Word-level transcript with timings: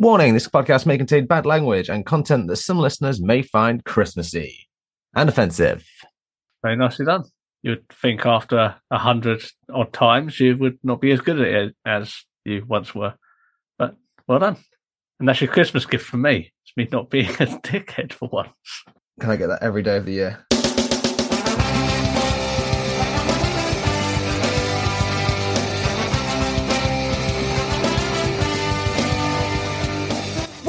Warning 0.00 0.34
this 0.34 0.48
podcast 0.48 0.86
may 0.86 0.98
contain 0.98 1.26
bad 1.26 1.46
language 1.46 1.88
and 1.88 2.04
content 2.04 2.48
that 2.48 2.56
some 2.56 2.78
listeners 2.78 3.22
may 3.22 3.42
find 3.42 3.84
Christmassy 3.84 4.66
and 5.14 5.28
offensive. 5.28 5.86
Very 6.64 6.74
nicely 6.74 7.06
done. 7.06 7.22
You'd 7.62 7.88
think 7.90 8.26
after 8.26 8.74
a 8.90 8.98
hundred 8.98 9.44
odd 9.72 9.92
times 9.92 10.40
you 10.40 10.56
would 10.56 10.80
not 10.82 11.00
be 11.00 11.12
as 11.12 11.20
good 11.20 11.40
at 11.40 11.46
it 11.46 11.76
as 11.86 12.12
you 12.44 12.64
once 12.66 12.92
were. 12.92 13.14
But 13.78 13.94
well 14.26 14.40
done. 14.40 14.56
And 15.20 15.28
that's 15.28 15.40
your 15.40 15.52
Christmas 15.52 15.86
gift 15.86 16.06
from 16.06 16.22
me. 16.22 16.52
It's 16.64 16.76
me 16.76 16.88
not 16.90 17.08
being 17.08 17.28
a 17.30 17.46
dickhead 17.62 18.12
for 18.12 18.28
once. 18.32 18.50
Can 19.20 19.30
I 19.30 19.36
get 19.36 19.46
that 19.46 19.62
every 19.62 19.84
day 19.84 19.96
of 19.96 20.06
the 20.06 20.12
year? 20.12 20.44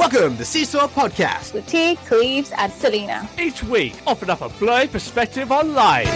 Welcome 0.08 0.36
to 0.36 0.44
Seesaw 0.44 0.86
Podcast. 0.86 1.52
with 1.52 1.66
T, 1.66 1.96
Cleves, 2.06 2.52
and 2.56 2.72
Selena. 2.72 3.28
Each 3.40 3.64
week, 3.64 3.92
offering 4.06 4.30
up 4.30 4.40
a 4.40 4.48
blurry 4.50 4.86
perspective 4.86 5.50
on 5.50 5.74
life. 5.74 6.06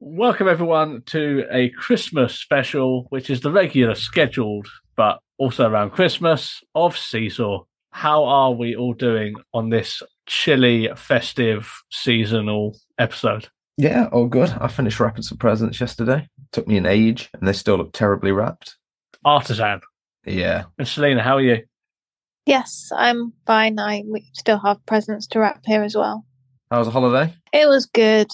Welcome 0.00 0.48
everyone 0.48 1.02
to 1.06 1.44
a 1.52 1.68
Christmas 1.68 2.40
special, 2.40 3.06
which 3.10 3.30
is 3.30 3.40
the 3.40 3.52
regular 3.52 3.94
scheduled, 3.94 4.66
but 4.96 5.20
also 5.38 5.70
around 5.70 5.90
Christmas 5.90 6.60
of 6.74 6.98
Seesaw. 6.98 7.62
How 7.92 8.24
are 8.24 8.50
we 8.50 8.74
all 8.74 8.92
doing 8.92 9.36
on 9.52 9.68
this 9.68 10.02
chilly, 10.26 10.88
festive, 10.96 11.72
seasonal 11.88 12.76
episode? 12.98 13.46
Yeah, 13.76 14.08
all 14.10 14.26
good. 14.26 14.52
I 14.60 14.66
finished 14.66 14.98
wrapping 14.98 15.22
some 15.22 15.38
presents 15.38 15.80
yesterday. 15.80 16.28
Took 16.50 16.66
me 16.66 16.78
an 16.78 16.86
age, 16.86 17.30
and 17.32 17.46
they 17.46 17.52
still 17.52 17.76
look 17.76 17.92
terribly 17.92 18.32
wrapped. 18.32 18.74
Artisan. 19.24 19.82
Yeah. 20.26 20.64
And 20.78 20.88
Selena, 20.88 21.22
how 21.22 21.36
are 21.36 21.42
you? 21.42 21.62
Yes, 22.46 22.90
I'm 22.94 23.32
fine. 23.46 23.78
I 23.78 24.04
we 24.06 24.28
still 24.34 24.58
have 24.58 24.84
presents 24.86 25.26
to 25.28 25.40
wrap 25.40 25.62
here 25.64 25.82
as 25.82 25.94
well. 25.94 26.26
How 26.70 26.78
was 26.78 26.88
the 26.88 26.92
holiday? 26.92 27.34
It 27.52 27.66
was 27.66 27.86
good, 27.86 28.30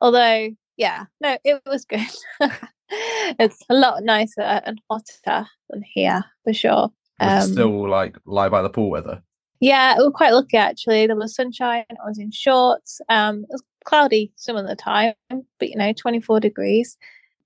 although 0.00 0.50
yeah, 0.76 1.04
no, 1.20 1.38
it 1.44 1.62
was 1.66 1.84
good. 1.84 2.06
it's 2.90 3.62
a 3.68 3.74
lot 3.74 4.02
nicer 4.02 4.42
and 4.42 4.80
hotter 4.90 5.46
than 5.70 5.82
here 5.82 6.24
for 6.44 6.52
sure. 6.52 6.90
Um, 7.20 7.38
it 7.38 7.52
still 7.52 7.88
like 7.88 8.16
lie 8.26 8.48
by 8.48 8.62
the 8.62 8.70
pool 8.70 8.90
weather? 8.90 9.22
Yeah, 9.60 9.96
we 9.98 10.04
were 10.04 10.12
quite 10.12 10.32
lucky 10.32 10.56
actually. 10.56 11.06
There 11.06 11.16
was 11.16 11.34
sunshine. 11.34 11.84
I 11.90 12.08
was 12.08 12.18
in 12.18 12.30
shorts. 12.30 13.00
Um, 13.08 13.40
it 13.44 13.52
was 13.52 13.62
cloudy 13.84 14.32
some 14.36 14.56
of 14.56 14.66
the 14.66 14.76
time, 14.76 15.14
but 15.30 15.68
you 15.68 15.76
know, 15.76 15.92
24 15.92 16.40
degrees. 16.40 16.96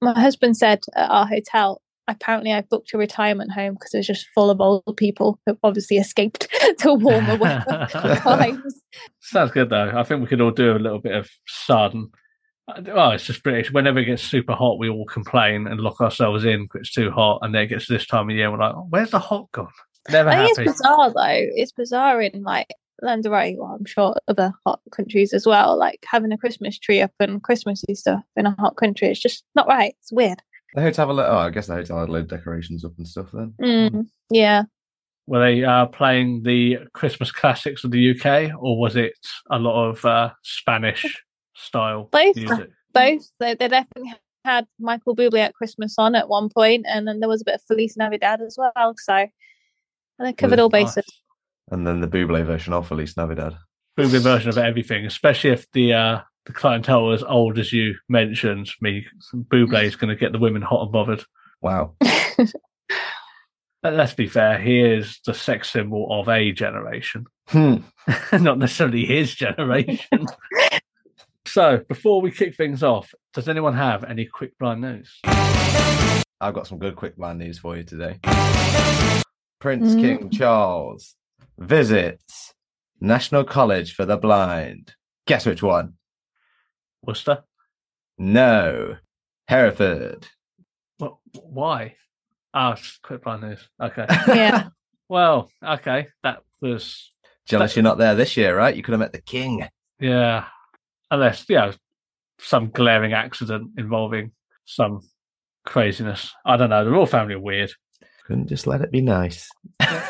My 0.01 0.19
husband 0.19 0.57
said 0.57 0.81
at 0.97 1.11
our 1.11 1.27
hotel, 1.27 1.81
apparently 2.09 2.53
I 2.53 2.63
booked 2.63 2.93
a 2.95 2.99
retirement 2.99 3.53
home 3.53 3.75
because 3.75 3.95
it 3.95 3.99
was 3.99 4.07
just 4.07 4.27
full 4.35 4.51
of 4.51 4.61
old 4.61 4.97
people 4.97 5.39
who 5.47 5.57
obviously 5.63 5.99
escaped 5.99 6.49
to 6.79 6.95
warmer 6.95 7.37
weather 7.37 7.89
times. 8.21 8.83
Sounds 9.21 9.53
good 9.53 9.71
though. 9.71 9.93
I 9.95 10.03
think 10.03 10.21
we 10.21 10.27
could 10.27 10.41
all 10.41 10.51
do 10.51 10.73
a 10.73 10.79
little 10.79 11.01
bit 11.01 11.15
of 11.15 11.31
sun. 11.47 12.09
Oh, 12.69 13.11
it's 13.11 13.27
just 13.27 13.43
British. 13.43 13.73
Whenever 13.73 13.99
it 13.99 14.05
gets 14.05 14.23
super 14.23 14.55
hot, 14.55 14.79
we 14.79 14.89
all 14.89 15.07
complain 15.07 15.67
and 15.67 15.81
lock 15.81 16.01
ourselves 16.01 16.45
in 16.45 16.63
because 16.65 16.83
it's 16.83 16.93
too 16.93 17.11
hot. 17.11 17.41
And 17.43 17.55
then 17.55 17.63
it 17.63 17.67
gets 17.69 17.89
this 17.89 18.07
time 18.07 18.31
of 18.31 18.37
year, 18.37 18.51
we're 18.51 18.59
like, 18.59 18.75
oh, 18.75 18.87
"Where's 18.89 19.11
the 19.11 19.19
hot 19.19 19.51
gone?" 19.53 19.69
Never 20.11 20.31
I 20.31 20.47
think 20.47 20.59
happy. 20.59 20.71
it's 20.71 20.81
bizarre 20.81 21.11
though. 21.11 21.47
It's 21.55 21.73
bizarre 21.73 22.23
in 22.23 22.43
like 22.43 22.69
land 23.03 23.25
Lanzarote, 23.25 23.59
well, 23.59 23.77
I'm 23.79 23.85
sure 23.85 24.15
other 24.29 24.53
hot 24.65 24.81
countries 24.93 25.33
as 25.33 25.47
well. 25.47 25.77
Like 25.77 26.05
having 26.09 26.33
a 26.33 26.39
Christmas 26.39 26.79
tree 26.79 27.01
up 27.01 27.13
and 27.21 27.43
Christmassy 27.43 27.95
stuff 27.95 28.23
in 28.37 28.47
a 28.47 28.57
hot 28.59 28.77
country. 28.77 29.09
It's 29.09 29.21
just 29.21 29.45
not 29.55 29.67
right. 29.67 29.95
It's 30.01 30.13
weird. 30.13 30.41
The 30.75 30.83
hotel, 30.83 31.07
had 31.09 31.13
a 31.13 31.15
lo- 31.15 31.29
oh, 31.31 31.39
I 31.39 31.51
guess 31.51 31.67
the 31.67 31.75
hotel 31.75 31.99
had 32.01 32.09
a 32.09 32.13
load 32.13 32.23
of 32.23 32.29
decorations 32.29 32.85
up 32.85 32.93
and 32.99 33.07
stuff 33.07 33.31
then. 33.33 33.55
Mm, 33.61 34.07
yeah. 34.31 34.63
Were 35.27 35.41
they 35.41 35.63
uh, 35.65 35.87
playing 35.87 36.43
the 36.43 36.79
Christmas 36.95 37.31
classics 37.31 37.85
of 37.85 37.91
the 37.91 38.11
UK, 38.11 38.53
or 38.59 38.79
was 38.79 38.97
it 38.97 39.15
a 39.51 39.59
lot 39.59 39.89
of 39.91 40.05
uh, 40.05 40.31
Spanish 40.43 41.23
style 41.55 42.09
Both. 42.11 42.37
music? 42.37 42.71
both. 42.93 43.31
They, 43.39 43.55
they 43.55 43.69
definitely 43.69 44.15
had 44.45 44.67
Michael 44.79 45.15
Bublé 45.17 45.39
at 45.39 45.55
Christmas 45.55 45.95
on 45.99 46.15
at 46.15 46.29
one 46.29 46.49
point, 46.49 46.85
and 46.89 47.07
then 47.07 47.21
there 47.21 47.29
was 47.29 47.43
a 47.43 47.45
bit 47.45 47.55
of 47.55 47.63
Feliz 47.63 47.97
Navidad 47.97 48.41
as 48.43 48.59
well. 48.59 48.95
So 48.99 49.15
and 49.15 49.31
they 50.29 50.33
covered 50.33 50.59
all 50.61 50.69
Nice. 50.71 50.95
bases. 50.95 51.11
And 51.71 51.87
then 51.87 52.01
the 52.01 52.09
Buble 52.09 52.45
version 52.45 52.73
of 52.73 52.89
Feliz 52.89 53.17
Navidad. 53.17 53.55
Booming 53.97 54.21
version 54.21 54.49
of 54.49 54.59
everything, 54.59 55.07
especially 55.07 55.51
if 55.51 55.71
the 55.73 55.93
uh, 55.93 56.21
the 56.47 56.53
clientele 56.53 57.11
are 57.11 57.15
as 57.15 57.23
old 57.23 57.59
as 57.59 57.73
you 57.73 57.95
mentioned. 58.09 58.71
Me, 58.81 59.07
Buble 59.35 59.83
is 59.85 59.97
going 59.97 60.09
to 60.11 60.17
get 60.21 60.33
the 60.33 60.39
women 60.39 60.63
hot 60.63 60.83
and 60.83 60.93
bothered. 60.93 61.25
Wow. 61.61 61.95
But 63.83 63.95
let's 63.95 64.15
be 64.15 64.29
fair, 64.29 64.61
he 64.61 64.79
is 64.81 65.19
the 65.27 65.35
sex 65.35 65.69
symbol 65.71 66.07
of 66.09 66.29
a 66.29 66.53
generation, 66.53 67.25
Hmm. 67.49 67.79
not 68.33 68.57
necessarily 68.59 69.05
his 69.05 69.35
generation. 69.35 70.27
so, 71.49 71.81
before 71.89 72.21
we 72.23 72.31
kick 72.31 72.55
things 72.55 72.85
off, 72.85 73.13
does 73.35 73.49
anyone 73.49 73.75
have 73.75 74.05
any 74.05 74.25
quick 74.27 74.57
blind 74.57 74.83
news? 74.83 75.19
I've 75.25 76.55
got 76.55 76.69
some 76.69 76.79
good 76.79 76.95
quick 76.95 77.17
blind 77.17 77.41
news 77.41 77.59
for 77.59 77.77
you 77.77 77.83
today. 77.83 78.21
Prince 79.59 79.95
Mm. 79.97 80.01
King 80.01 80.31
Charles 80.31 81.17
visits 81.59 82.55
National 83.01 83.43
College 83.43 83.95
for 83.95 84.05
the 84.05 84.17
Blind. 84.17 84.95
Guess 85.27 85.45
which 85.47 85.63
one? 85.63 85.95
Worcester? 87.05 87.45
No. 88.19 88.97
Hereford. 89.49 90.29
Well, 90.99 91.21
why? 91.35 91.97
Ah, 92.55 92.73
it's 92.73 92.99
quick 93.03 93.23
blind 93.25 93.43
news. 93.43 93.69
Okay. 93.81 94.07
Yeah. 94.29 94.69
well, 95.09 95.51
okay. 95.65 96.09
That 96.23 96.43
was, 96.61 97.13
Jealous 97.47 97.75
you're 97.75 97.83
not 97.83 97.99
there 97.99 98.15
this 98.15 98.37
year, 98.37 98.57
right? 98.57 98.75
You 98.77 98.83
could 98.83 98.93
have 98.93 99.01
met 99.01 99.13
the 99.13 99.21
king. 99.21 99.67
yeah. 99.99 100.47
Unless, 101.11 101.45
yeah, 101.49 101.73
some 102.39 102.71
glaring 102.71 103.13
accident 103.13 103.73
involving 103.77 104.33
some 104.65 105.01
craziness. 105.67 106.33
I 106.47 106.57
don't 106.57 106.71
know. 106.71 106.85
The 106.85 106.91
royal 106.91 107.05
family 107.05 107.35
are 107.35 107.41
weird. 107.41 107.71
Couldn't 108.27 108.49
just 108.49 108.67
let 108.67 108.81
it 108.83 108.93
be 108.93 109.01
nice. 109.01 109.49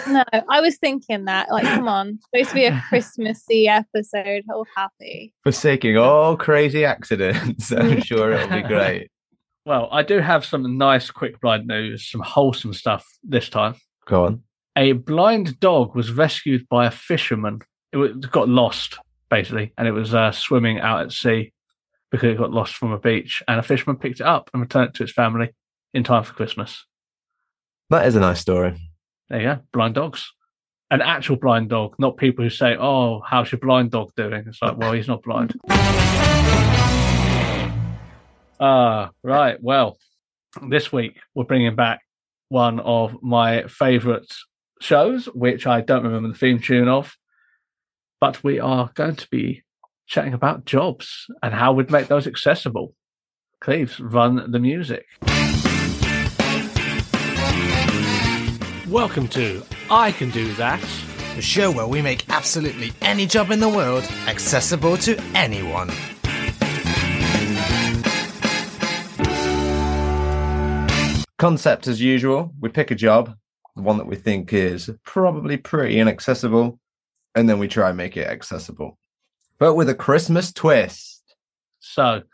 no, 0.06 0.22
I 0.32 0.60
was 0.60 0.76
thinking 0.76 1.24
that. 1.24 1.50
Like, 1.50 1.64
come 1.64 1.88
on, 1.88 2.18
supposed 2.34 2.50
to 2.50 2.54
be 2.54 2.66
a 2.66 2.82
Christmassy 2.88 3.68
episode. 3.68 4.44
All 4.52 4.66
happy. 4.76 5.32
Forsaking 5.44 5.96
all 5.96 6.36
crazy 6.36 6.84
accidents. 6.84 7.72
I'm 7.76 8.02
sure 8.02 8.32
it'll 8.32 8.48
be 8.56 8.62
great. 8.62 9.10
Well, 9.64 9.88
I 9.92 10.02
do 10.02 10.18
have 10.18 10.44
some 10.44 10.76
nice 10.76 11.08
quick 11.12 11.40
blind 11.40 11.68
news, 11.68 12.10
some 12.10 12.20
wholesome 12.20 12.72
stuff 12.72 13.06
this 13.22 13.48
time. 13.48 13.76
Go 14.06 14.24
on. 14.24 14.42
A 14.74 14.90
blind 14.90 15.60
dog 15.60 15.94
was 15.94 16.10
rescued 16.10 16.68
by 16.68 16.86
a 16.86 16.90
fisherman. 16.90 17.60
It 17.92 18.28
got 18.32 18.48
lost, 18.48 18.98
basically, 19.30 19.72
and 19.78 19.86
it 19.86 19.92
was 19.92 20.14
uh, 20.14 20.32
swimming 20.32 20.80
out 20.80 21.02
at 21.02 21.12
sea 21.12 21.52
because 22.10 22.32
it 22.32 22.38
got 22.38 22.50
lost 22.50 22.74
from 22.74 22.90
a 22.90 22.98
beach. 22.98 23.40
And 23.46 23.60
a 23.60 23.62
fisherman 23.62 23.98
picked 23.98 24.18
it 24.18 24.26
up 24.26 24.50
and 24.52 24.60
returned 24.60 24.88
it 24.88 24.94
to 24.94 25.04
its 25.04 25.12
family 25.12 25.50
in 25.94 26.02
time 26.02 26.24
for 26.24 26.32
Christmas. 26.32 26.84
That 27.92 28.06
is 28.06 28.16
a 28.16 28.20
nice 28.20 28.40
story. 28.40 28.74
There 29.28 29.38
you 29.38 29.46
go, 29.48 29.58
blind 29.70 29.96
dogs. 29.96 30.32
An 30.90 31.02
actual 31.02 31.36
blind 31.36 31.68
dog, 31.68 31.94
not 31.98 32.16
people 32.16 32.42
who 32.42 32.48
say, 32.48 32.74
"Oh, 32.74 33.20
how's 33.20 33.52
your 33.52 33.58
blind 33.58 33.90
dog 33.90 34.12
doing?" 34.16 34.44
It's 34.46 34.62
like, 34.62 34.78
well, 34.78 34.92
he's 34.92 35.08
not 35.08 35.22
blind. 35.22 35.54
Ah, 38.64 39.10
right. 39.24 39.60
Well, 39.60 39.98
this 40.68 40.92
week 40.92 41.18
we're 41.34 41.42
bringing 41.42 41.74
back 41.74 41.98
one 42.48 42.78
of 42.78 43.20
my 43.20 43.64
favourite 43.64 44.32
shows, 44.80 45.26
which 45.34 45.66
I 45.66 45.80
don't 45.80 46.04
remember 46.04 46.28
the 46.28 46.38
theme 46.38 46.60
tune 46.60 46.86
of, 46.86 47.16
but 48.20 48.44
we 48.44 48.60
are 48.60 48.92
going 48.94 49.16
to 49.16 49.26
be 49.32 49.64
chatting 50.06 50.32
about 50.32 50.64
jobs 50.64 51.26
and 51.42 51.52
how 51.52 51.72
we'd 51.72 51.90
make 51.90 52.06
those 52.06 52.28
accessible. 52.28 52.94
Cleves, 53.60 53.98
run 53.98 54.52
the 54.52 54.60
music. 54.60 55.06
Welcome 58.92 59.28
to 59.28 59.62
I 59.88 60.12
Can 60.12 60.28
Do 60.28 60.52
That. 60.52 60.78
the 61.34 61.40
show 61.40 61.70
where 61.70 61.86
we 61.86 62.02
make 62.02 62.28
absolutely 62.28 62.92
any 63.00 63.24
job 63.24 63.50
in 63.50 63.58
the 63.58 63.68
world 63.70 64.04
accessible 64.26 64.98
to 64.98 65.18
anyone. 65.34 65.88
Concept 71.38 71.86
as 71.86 72.02
usual. 72.02 72.52
We 72.60 72.68
pick 72.68 72.90
a 72.90 72.94
job, 72.94 73.34
one 73.72 73.96
that 73.96 74.06
we 74.06 74.14
think 74.14 74.52
is 74.52 74.90
probably 75.06 75.56
pretty 75.56 75.98
inaccessible, 75.98 76.78
and 77.34 77.48
then 77.48 77.58
we 77.58 77.68
try 77.68 77.88
and 77.88 77.96
make 77.96 78.18
it 78.18 78.28
accessible, 78.28 78.98
but 79.58 79.72
with 79.72 79.88
a 79.88 79.94
Christmas 79.94 80.52
twist. 80.52 81.34
So 81.80 82.24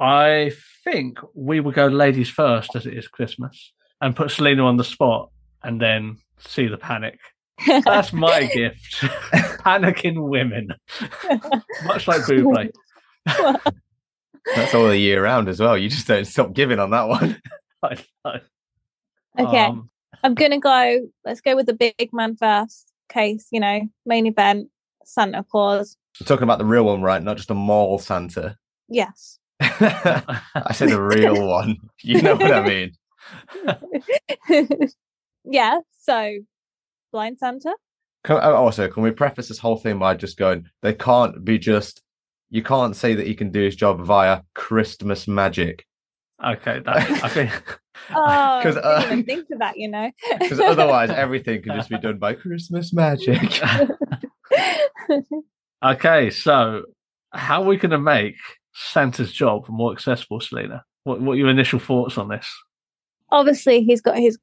I 0.00 0.52
think 0.82 1.18
we 1.34 1.60
will 1.60 1.72
go 1.72 1.88
ladies 1.88 2.30
first 2.30 2.74
as 2.74 2.86
it 2.86 2.94
is 2.94 3.06
Christmas 3.06 3.74
and 4.00 4.16
put 4.16 4.30
Selena 4.30 4.64
on 4.64 4.78
the 4.78 4.84
spot 4.84 5.28
and 5.64 5.80
then 5.80 6.18
see 6.38 6.68
the 6.68 6.76
panic. 6.76 7.18
That's 7.84 8.12
my 8.12 8.46
gift. 8.46 9.00
Panicking 9.64 10.28
women. 10.28 10.68
Much 11.84 12.06
like 12.06 12.20
Buble. 12.22 12.70
That's 14.54 14.74
all 14.74 14.88
the 14.88 14.98
year 14.98 15.24
round 15.24 15.48
as 15.48 15.60
well. 15.60 15.78
You 15.78 15.88
just 15.88 16.06
don't 16.06 16.26
stop 16.26 16.52
giving 16.52 16.78
on 16.78 16.90
that 16.90 17.08
one. 17.08 17.40
I 17.82 17.96
know. 18.24 18.40
Okay. 19.38 19.64
Um, 19.64 19.90
I'm 20.22 20.34
gonna 20.34 20.60
go. 20.60 21.08
Let's 21.24 21.40
go 21.40 21.56
with 21.56 21.66
the 21.66 21.74
big 21.74 22.10
man 22.12 22.36
first. 22.36 22.92
Case, 23.08 23.48
you 23.50 23.60
know, 23.60 23.82
main 24.06 24.26
event, 24.26 24.68
Santa 25.04 25.44
Claus. 25.44 25.96
We're 26.20 26.26
talking 26.26 26.44
about 26.44 26.58
the 26.58 26.64
real 26.64 26.84
one, 26.84 27.02
right? 27.02 27.22
Not 27.22 27.36
just 27.36 27.50
a 27.50 27.54
mall 27.54 27.98
Santa. 27.98 28.56
Yes. 28.88 29.38
I 29.60 30.72
said 30.72 30.90
the 30.90 31.02
real 31.02 31.46
one. 31.46 31.76
You 32.02 32.22
know 32.22 32.36
what 32.36 32.52
I 32.52 32.66
mean? 32.66 32.92
Yeah. 35.44 35.78
So, 36.00 36.38
blind 37.12 37.38
Santa. 37.38 37.74
Can, 38.24 38.36
oh, 38.42 38.54
also, 38.54 38.88
can 38.88 39.02
we 39.02 39.10
preface 39.10 39.48
this 39.48 39.58
whole 39.58 39.76
thing 39.76 39.98
by 39.98 40.14
just 40.14 40.36
going, 40.36 40.66
they 40.82 40.94
can't 40.94 41.44
be 41.44 41.58
just, 41.58 42.02
you 42.50 42.62
can't 42.62 42.96
say 42.96 43.14
that 43.14 43.26
he 43.26 43.34
can 43.34 43.50
do 43.50 43.60
his 43.62 43.76
job 43.76 44.00
via 44.00 44.42
Christmas 44.54 45.28
magic. 45.28 45.84
okay, 46.44 46.80
that, 46.84 47.24
I 47.24 47.28
think 47.28 47.78
Oh, 48.10 48.60
'Cause, 48.62 48.76
I 48.76 48.80
didn't 48.80 48.84
uh, 48.84 49.06
even 49.06 49.24
think 49.24 49.50
of 49.50 49.58
that. 49.60 49.76
You 49.76 49.88
know. 49.88 50.10
Because 50.38 50.60
otherwise, 50.60 51.10
everything 51.10 51.62
can 51.62 51.74
just 51.76 51.88
be 51.88 51.98
done 51.98 52.18
by 52.18 52.34
Christmas 52.34 52.92
magic. 52.92 53.60
Okay, 55.82 56.30
so 56.30 56.82
how 57.32 57.62
are 57.62 57.66
we 57.66 57.76
going 57.76 57.90
to 57.90 57.98
make 57.98 58.36
Santa's 58.72 59.32
job 59.32 59.68
more 59.68 59.92
accessible, 59.92 60.40
Selena? 60.40 60.82
What, 61.04 61.20
what 61.20 61.32
are 61.32 61.36
your 61.36 61.50
initial 61.50 61.78
thoughts 61.78 62.16
on 62.16 62.28
this? 62.28 62.50
Obviously, 63.30 63.82
he's 63.84 64.00
got 64.00 64.16
his 64.16 64.38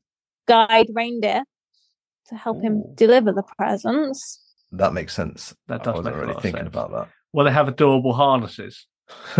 guide 0.48 0.88
reindeer 0.94 1.44
to 2.28 2.36
help 2.36 2.62
him 2.62 2.84
deliver 2.96 3.32
the 3.32 3.44
presents. 3.58 4.40
that 4.72 4.94
makes 4.94 5.14
sense. 5.14 5.54
That 5.68 5.82
I 5.82 5.84
does 5.84 5.96
wasn't 5.96 6.06
make 6.06 6.14
a 6.16 6.18
really 6.22 6.34
lot 6.34 6.42
thinking 6.42 6.60
sense. 6.64 6.68
about 6.76 6.92
that. 6.92 7.08
Well, 7.34 7.46
they 7.46 7.52
have 7.52 7.68
adorable 7.68 8.14
harnesses. 8.14 8.86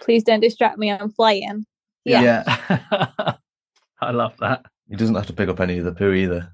Please 0.00 0.22
don't 0.22 0.40
distract 0.40 0.78
me. 0.78 0.90
I'm 0.90 1.10
flying. 1.10 1.66
Yeah. 2.04 2.22
yeah. 2.22 3.34
I 4.00 4.10
love 4.12 4.34
that. 4.40 4.64
He 4.88 4.96
doesn't 4.96 5.14
have 5.14 5.26
to 5.26 5.32
pick 5.32 5.48
up 5.48 5.60
any 5.60 5.78
of 5.78 5.84
the 5.84 5.92
poo 5.92 6.12
either. 6.12 6.52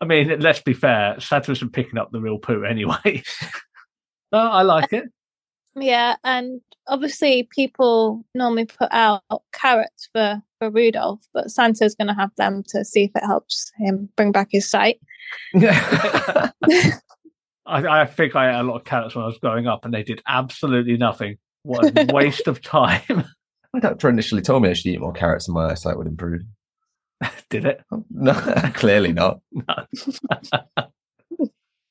I 0.00 0.04
mean, 0.04 0.40
let's 0.40 0.60
be 0.60 0.74
fair, 0.74 1.18
Santa 1.20 1.52
isn't 1.52 1.72
picking 1.72 1.98
up 1.98 2.10
the 2.12 2.20
real 2.20 2.38
poo 2.38 2.64
anyway. 2.68 3.22
no, 4.32 4.38
I 4.38 4.62
like 4.62 4.92
it. 4.92 5.04
Yeah, 5.76 6.16
and 6.24 6.60
obviously 6.86 7.48
people 7.54 8.24
normally 8.34 8.66
put 8.66 8.88
out 8.92 9.22
carrots 9.52 10.08
for 10.12 10.42
for 10.60 10.70
Rudolph, 10.70 11.26
but 11.32 11.50
Santa's 11.50 11.96
going 11.96 12.08
to 12.08 12.14
have 12.14 12.30
them 12.36 12.62
to 12.68 12.84
see 12.84 13.04
if 13.04 13.10
it 13.16 13.24
helps 13.24 13.72
him 13.78 14.08
bring 14.16 14.30
back 14.30 14.48
his 14.50 14.70
sight. 14.70 15.00
I, 15.56 16.52
I 17.66 18.06
think 18.06 18.36
I 18.36 18.50
ate 18.50 18.60
a 18.60 18.62
lot 18.62 18.76
of 18.76 18.84
carrots 18.84 19.16
when 19.16 19.24
I 19.24 19.26
was 19.26 19.38
growing 19.38 19.66
up, 19.66 19.84
and 19.84 19.92
they 19.92 20.02
did 20.02 20.22
absolutely 20.28 20.96
nothing. 20.96 21.38
What 21.62 21.96
a 21.96 22.06
waste 22.12 22.46
of 22.46 22.62
time. 22.62 23.24
My 23.72 23.80
doctor 23.80 24.08
initially 24.08 24.42
told 24.42 24.62
me 24.62 24.68
I 24.68 24.74
should 24.74 24.86
eat 24.86 25.00
more 25.00 25.12
carrots 25.12 25.46
and 25.46 25.54
my 25.54 25.70
eyesight 25.70 25.96
would 25.96 26.08
improve. 26.08 26.42
did 27.50 27.64
it? 27.66 27.80
No, 28.10 28.32
clearly 28.74 29.12
not. 29.12 29.40
No. 29.52 29.64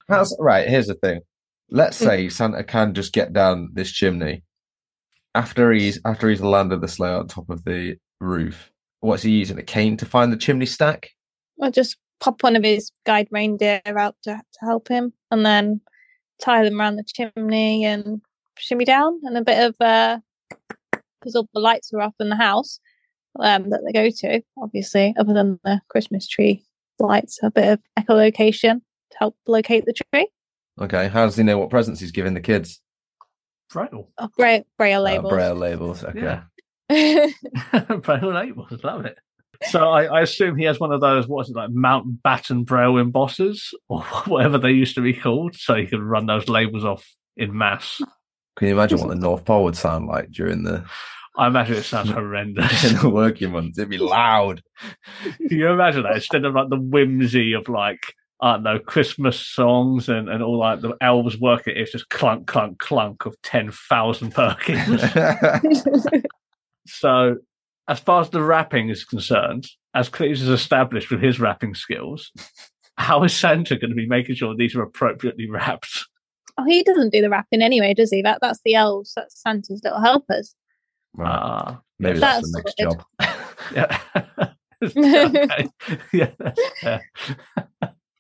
How's, 0.10 0.36
right, 0.40 0.68
here's 0.68 0.88
the 0.88 0.96
thing. 0.96 1.22
Let's 1.70 1.98
mm. 2.02 2.06
say 2.06 2.30
Santa 2.30 2.66
can 2.66 2.94
just 2.94 3.14
get 3.14 3.32
down 3.32 3.70
this 3.72 3.92
chimney 3.92 4.44
after 5.36 5.72
he's 5.72 6.02
after 6.04 6.30
he's 6.30 6.42
landed 6.42 6.82
the 6.82 6.88
sleigh 6.90 7.14
on 7.14 7.28
top 7.28 7.50
of 7.50 7.64
the 7.64 7.96
roof. 8.20 8.72
What's 9.02 9.24
he 9.24 9.32
using? 9.32 9.58
A 9.58 9.64
cane 9.64 9.98
to 9.98 10.06
find 10.06 10.32
the 10.32 10.38
chimney 10.38 10.66
stack? 10.66 11.10
I'll 11.62 11.72
just 11.72 11.98
pop 12.20 12.44
one 12.44 12.56
of 12.56 12.64
his 12.64 12.92
guide 13.06 13.28
reindeer 13.32 13.82
out 13.86 14.16
to, 14.24 14.32
to 14.32 14.60
help 14.62 14.88
him, 14.88 15.14
and 15.32 15.46
then 15.46 15.82
tie 16.42 16.64
them 16.64 16.80
around 16.80 16.98
the 16.98 17.04
chimney 17.06 17.86
and 17.86 18.22
shimmy 18.58 18.86
down, 18.86 19.20
and 19.24 19.38
a 19.38 19.44
bit 19.44 19.66
of 19.70 19.76
uh, 19.80 20.20
because 21.20 21.36
all 21.36 21.48
the 21.54 21.60
lights 21.60 21.94
are 21.94 22.02
off 22.02 22.14
in 22.20 22.30
the 22.30 22.36
house 22.36 22.80
um, 23.40 23.70
that 23.70 23.82
they 23.86 23.94
go 23.94 24.10
to. 24.10 24.42
Obviously, 24.62 25.14
other 25.18 25.34
than 25.34 25.60
the 25.64 25.80
Christmas 25.90 26.28
tree 26.28 26.66
lights, 27.00 27.40
a 27.42 27.52
bit 27.52 27.68
of 27.70 27.80
echolocation 27.98 28.82
to 29.12 29.18
help 29.18 29.36
locate 29.48 29.86
the 29.86 29.94
tree. 30.14 30.28
Okay, 30.82 31.08
how 31.08 31.26
does 31.26 31.36
he 31.38 31.44
know 31.44 31.58
what 31.58 31.70
presents 31.70 32.00
he's 32.00 32.12
giving 32.12 32.34
the 32.34 32.42
kids? 32.42 32.82
Braille. 33.72 34.10
Oh, 34.18 34.30
braille, 34.38 34.64
braille 34.78 35.02
Uh, 35.06 35.12
labels. 35.12 35.30
braille 35.32 35.56
labels. 35.56 36.04
Okay. 36.04 36.22
Yeah. 36.22 36.44
Braille 38.02 38.34
labels. 38.34 38.84
Love 38.84 39.06
it. 39.06 39.18
So 39.70 39.90
I, 39.90 40.06
I 40.06 40.22
assume 40.22 40.56
he 40.56 40.64
has 40.66 40.80
one 40.80 40.92
of 40.92 41.02
those, 41.02 41.28
what's 41.28 41.50
it 41.50 41.56
like, 41.56 41.70
Mountbatten 41.70 42.66
Braille 42.66 42.94
embossers 42.94 43.74
or 43.90 44.02
whatever 44.26 44.58
they 44.58 44.72
used 44.72 44.96
to 44.96 45.02
be 45.02 45.14
called, 45.14 45.56
so 45.56 45.76
he 45.76 45.86
can 45.86 46.02
run 46.02 46.26
those 46.26 46.48
labels 46.48 46.86
off 46.86 47.06
in 47.36 47.58
mass. 47.58 48.02
Can 48.58 48.68
you 48.70 48.74
imagine 48.74 49.00
what 49.00 49.10
the 49.10 49.16
North 49.16 49.46
Pole 49.46 49.64
would 49.66 49.76
sound 49.76 50.08
like 50.08 50.32
during 50.32 50.64
the, 50.64 50.86
I 51.38 51.48
imagine 51.48 51.76
it 51.76 51.84
sounds 51.84 52.10
horrendous. 52.10 52.84
in 52.86 52.98
the 52.98 53.10
working 53.10 53.52
months? 53.52 53.78
It'd 53.78 53.90
be 53.90 53.98
loud. 53.98 54.64
Can 55.24 55.58
you 55.58 55.68
imagine 55.68 56.04
that 56.04 56.16
instead 56.16 56.46
of 56.46 56.54
like 56.54 56.70
the 56.70 56.80
whimsy 56.80 57.54
of 57.54 57.70
like 57.70 58.14
I 58.42 58.54
don't 58.54 58.64
know 58.64 58.80
Christmas 58.80 59.40
songs 59.40 60.08
and, 60.08 60.30
and 60.30 60.42
all 60.42 60.58
like 60.58 60.82
the 60.82 60.96
elves 61.02 61.38
working, 61.38 61.76
it's 61.76 61.92
just 61.92 62.10
clunk 62.10 62.48
clunk 62.48 62.80
clunk 62.80 63.26
of 63.26 63.36
ten 63.42 63.72
thousand 63.72 64.34
Perkins. 64.34 65.02
So, 66.90 67.38
as 67.88 68.00
far 68.00 68.22
as 68.22 68.30
the 68.30 68.42
wrapping 68.44 68.90
is 68.90 69.04
concerned, 69.06 69.68
as 69.94 70.10
Cleves 70.10 70.40
has 70.42 70.50
established 70.50 71.10
with 71.10 71.22
his 71.22 71.40
wrapping 71.40 71.74
skills, 71.76 72.32
how 72.98 73.24
is 73.24 73.36
Santa 73.36 73.76
going 73.78 73.90
to 73.90 73.96
be 73.96 74.08
making 74.08 74.36
sure 74.36 74.56
these 74.56 74.76
are 74.76 74.84
appropriately 74.84 75.50
wrapped? 75.50 76.06
oh, 76.58 76.66
he 76.66 76.84
doesn't 76.84 77.12
do 77.14 77.22
the 77.22 77.30
wrapping 77.30 77.62
anyway, 77.62 77.94
does 77.94 78.12
he? 78.12 78.22
That 78.22 78.40
that's 78.42 78.60
the 78.66 78.76
elves. 78.76 79.14
That's 79.16 79.42
Santa's 79.42 79.82
little 79.84 80.02
helpers. 80.02 80.54
Right, 81.16 81.30
Ah, 81.32 81.80
maybe 82.00 82.20
that's, 82.20 82.52
the 82.52 82.64
that's 82.64 82.78
next 82.78 82.80
sorted. 82.80 83.06
job. 83.74 84.00
yeah. 84.94 85.68
yeah, 86.14 86.32
that's 86.38 86.80
fair. 86.82 87.02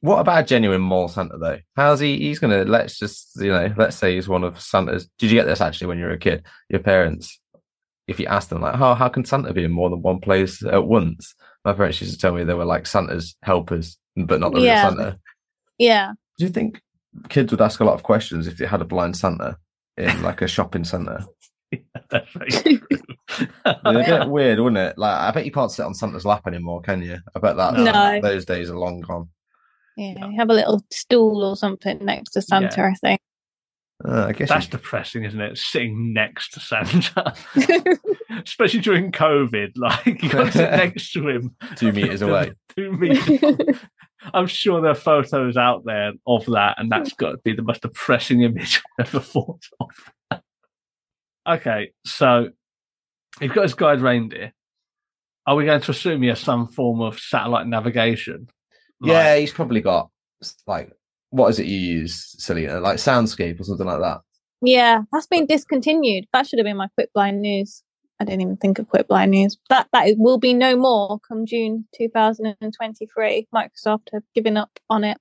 What 0.02 0.20
about 0.20 0.44
a 0.44 0.46
genuine 0.48 0.80
mall 0.82 1.10
Santa 1.10 1.38
though? 1.38 1.60
How's 1.76 2.00
he? 2.00 2.18
He's 2.18 2.40
gonna 2.40 2.64
let's 2.64 2.98
just 2.98 3.32
you 3.36 3.52
know 3.52 3.74
let's 3.78 3.98
say 3.98 4.16
he's 4.16 4.30
one 4.30 4.46
of 4.46 4.60
Santa's. 4.62 5.10
Did 5.20 5.32
you 5.32 5.38
get 5.38 5.46
this 5.46 5.60
actually 5.60 5.88
when 5.88 6.00
you 6.00 6.06
were 6.06 6.12
a 6.12 6.18
kid? 6.18 6.46
Your 6.70 6.80
parents, 6.80 7.40
if 8.10 8.20
you 8.20 8.26
ask 8.28 8.50
them 8.50 8.62
like, 8.62 8.76
how 8.76 8.94
how 8.96 9.10
can 9.10 9.24
Santa 9.26 9.54
be 9.54 9.64
in 9.64 9.72
more 9.72 9.90
than 9.90 10.02
one 10.02 10.20
place 10.20 10.64
at 10.66 10.86
once? 10.86 11.34
My 11.66 11.74
parents 11.74 12.02
used 12.02 12.14
to 12.14 12.20
tell 12.20 12.34
me 12.34 12.44
they 12.44 12.54
were 12.54 12.66
like 12.66 12.88
Santa's 12.88 13.36
helpers, 13.44 13.98
but 14.16 14.40
not 14.40 14.54
the 14.54 14.62
Yeah. 14.62 14.88
real 14.88 14.96
Santa. 14.98 15.20
Yeah. 15.78 16.12
Do 16.38 16.46
you 16.46 16.52
think 16.52 16.82
kids 17.30 17.52
would 17.52 17.62
ask 17.62 17.80
a 17.80 17.84
lot 17.86 17.94
of 17.96 18.04
questions 18.04 18.48
if 18.48 18.58
they 18.58 18.66
had 18.66 18.82
a 18.82 18.86
blind 18.86 19.18
Santa 19.18 19.58
in 19.98 20.22
like 20.22 20.42
a 20.42 20.48
shopping 20.48 20.84
centre? 20.86 21.24
That's 22.10 22.30
very. 22.32 22.50
It'd 23.66 24.06
be 24.06 24.12
a 24.12 24.28
weird, 24.28 24.60
wouldn't 24.60 24.78
it? 24.78 24.98
Like, 24.98 25.16
I 25.20 25.32
bet 25.32 25.46
you 25.46 25.52
can't 25.52 25.72
sit 25.72 25.86
on 25.86 25.94
Santa's 25.94 26.26
lap 26.26 26.48
anymore, 26.48 26.82
can 26.82 27.02
you? 27.02 27.18
I 27.36 27.40
bet 27.40 27.58
that 27.58 27.74
No. 27.76 28.20
those 28.22 28.46
days 28.46 28.70
are 28.72 28.78
long 28.78 29.02
gone. 29.02 29.30
Yeah. 29.98 30.32
Have 30.38 30.50
a 30.50 30.54
little 30.54 30.82
stool 30.92 31.44
or 31.44 31.56
something 31.56 32.04
next 32.04 32.32
to 32.32 32.42
Santa, 32.42 32.74
Yeah. 32.78 32.88
I 32.88 32.94
think. 32.96 33.22
Uh, 34.08 34.28
I 34.28 34.32
guess 34.32 34.48
That's 34.50 34.66
you- 34.66 34.72
depressing, 34.72 35.26
isn't 35.26 35.42
it? 35.42 35.58
Sitting 35.58 36.14
next 36.14 36.54
to 36.54 36.60
Santa, 36.62 37.34
especially 38.46 38.80
during 38.80 39.12
COVID. 39.12 39.72
Like 39.76 40.24
you 40.24 40.30
got 40.30 40.46
to 40.46 40.52
sit 40.54 40.72
next 40.78 41.12
to 41.14 41.28
him, 41.28 41.56
two 41.76 41.92
meters 41.92 42.22
away. 42.22 42.54
two 42.76 42.94
meters. 42.94 43.78
I'm 44.34 44.48
sure 44.48 44.82
there 44.82 44.92
are 44.92 44.96
photos 44.96 45.58
out 45.58 45.84
there 45.86 46.14
of 46.26 46.46
that, 46.48 46.76
and 46.78 46.90
that's 46.92 47.14
got 47.14 47.32
to 47.32 47.38
be 47.44 47.54
the 47.54 47.62
most 47.62 47.82
depressing 47.82 48.42
image 48.42 48.82
I've 49.00 49.08
ever 49.14 49.20
thought 49.20 49.64
of. 49.80 50.42
okay, 51.48 51.92
so 52.06 52.50
he's 53.40 53.52
got 53.52 53.64
his 53.64 53.74
guide 53.74 54.02
reindeer. 54.02 54.54
Are 55.46 55.56
we 55.56 55.66
going 55.66 55.82
to 55.82 55.92
assume 55.92 56.22
he 56.22 56.28
has 56.30 56.40
some 56.40 56.68
form 56.68 57.02
of 57.02 57.20
satellite 57.20 57.68
navigation? 57.68 58.48
Like- 59.02 59.10
Yeah, 59.12 59.36
he's 59.38 59.52
probably 59.54 59.82
got 59.82 60.10
like 60.68 60.92
what 61.30 61.50
is 61.50 61.60
it 61.60 61.66
you 61.68 61.78
use, 61.78 62.36
Selena? 62.38 62.80
Like 62.80 62.98
Soundscape 62.98 63.60
or 63.60 63.64
something 63.64 63.86
like 63.88 64.00
that. 64.02 64.22
yeah, 64.62 65.02
that's 65.12 65.28
been 65.28 65.46
discontinued. 65.46 66.26
That 66.34 66.48
should 66.48 66.60
have 66.60 66.66
been 66.66 66.78
my 66.78 66.90
quick 66.96 67.12
blind 67.14 67.42
news. 67.42 67.84
I 68.22 68.26
didn't 68.26 68.42
even 68.42 68.58
think 68.58 68.80
of 68.80 68.90
quick 68.90 69.08
blind 69.08 69.32
news. 69.32 69.58
That 69.70 69.88
that 69.94 70.16
will 70.18 70.38
be 70.40 70.54
no 70.54 70.76
more 70.76 71.20
come 71.28 71.46
June 71.46 71.86
2023. 71.96 73.48
Microsoft 73.56 74.10
have 74.12 74.24
given 74.36 74.58
up 74.58 74.78
on 74.90 75.04
it. 75.06 75.18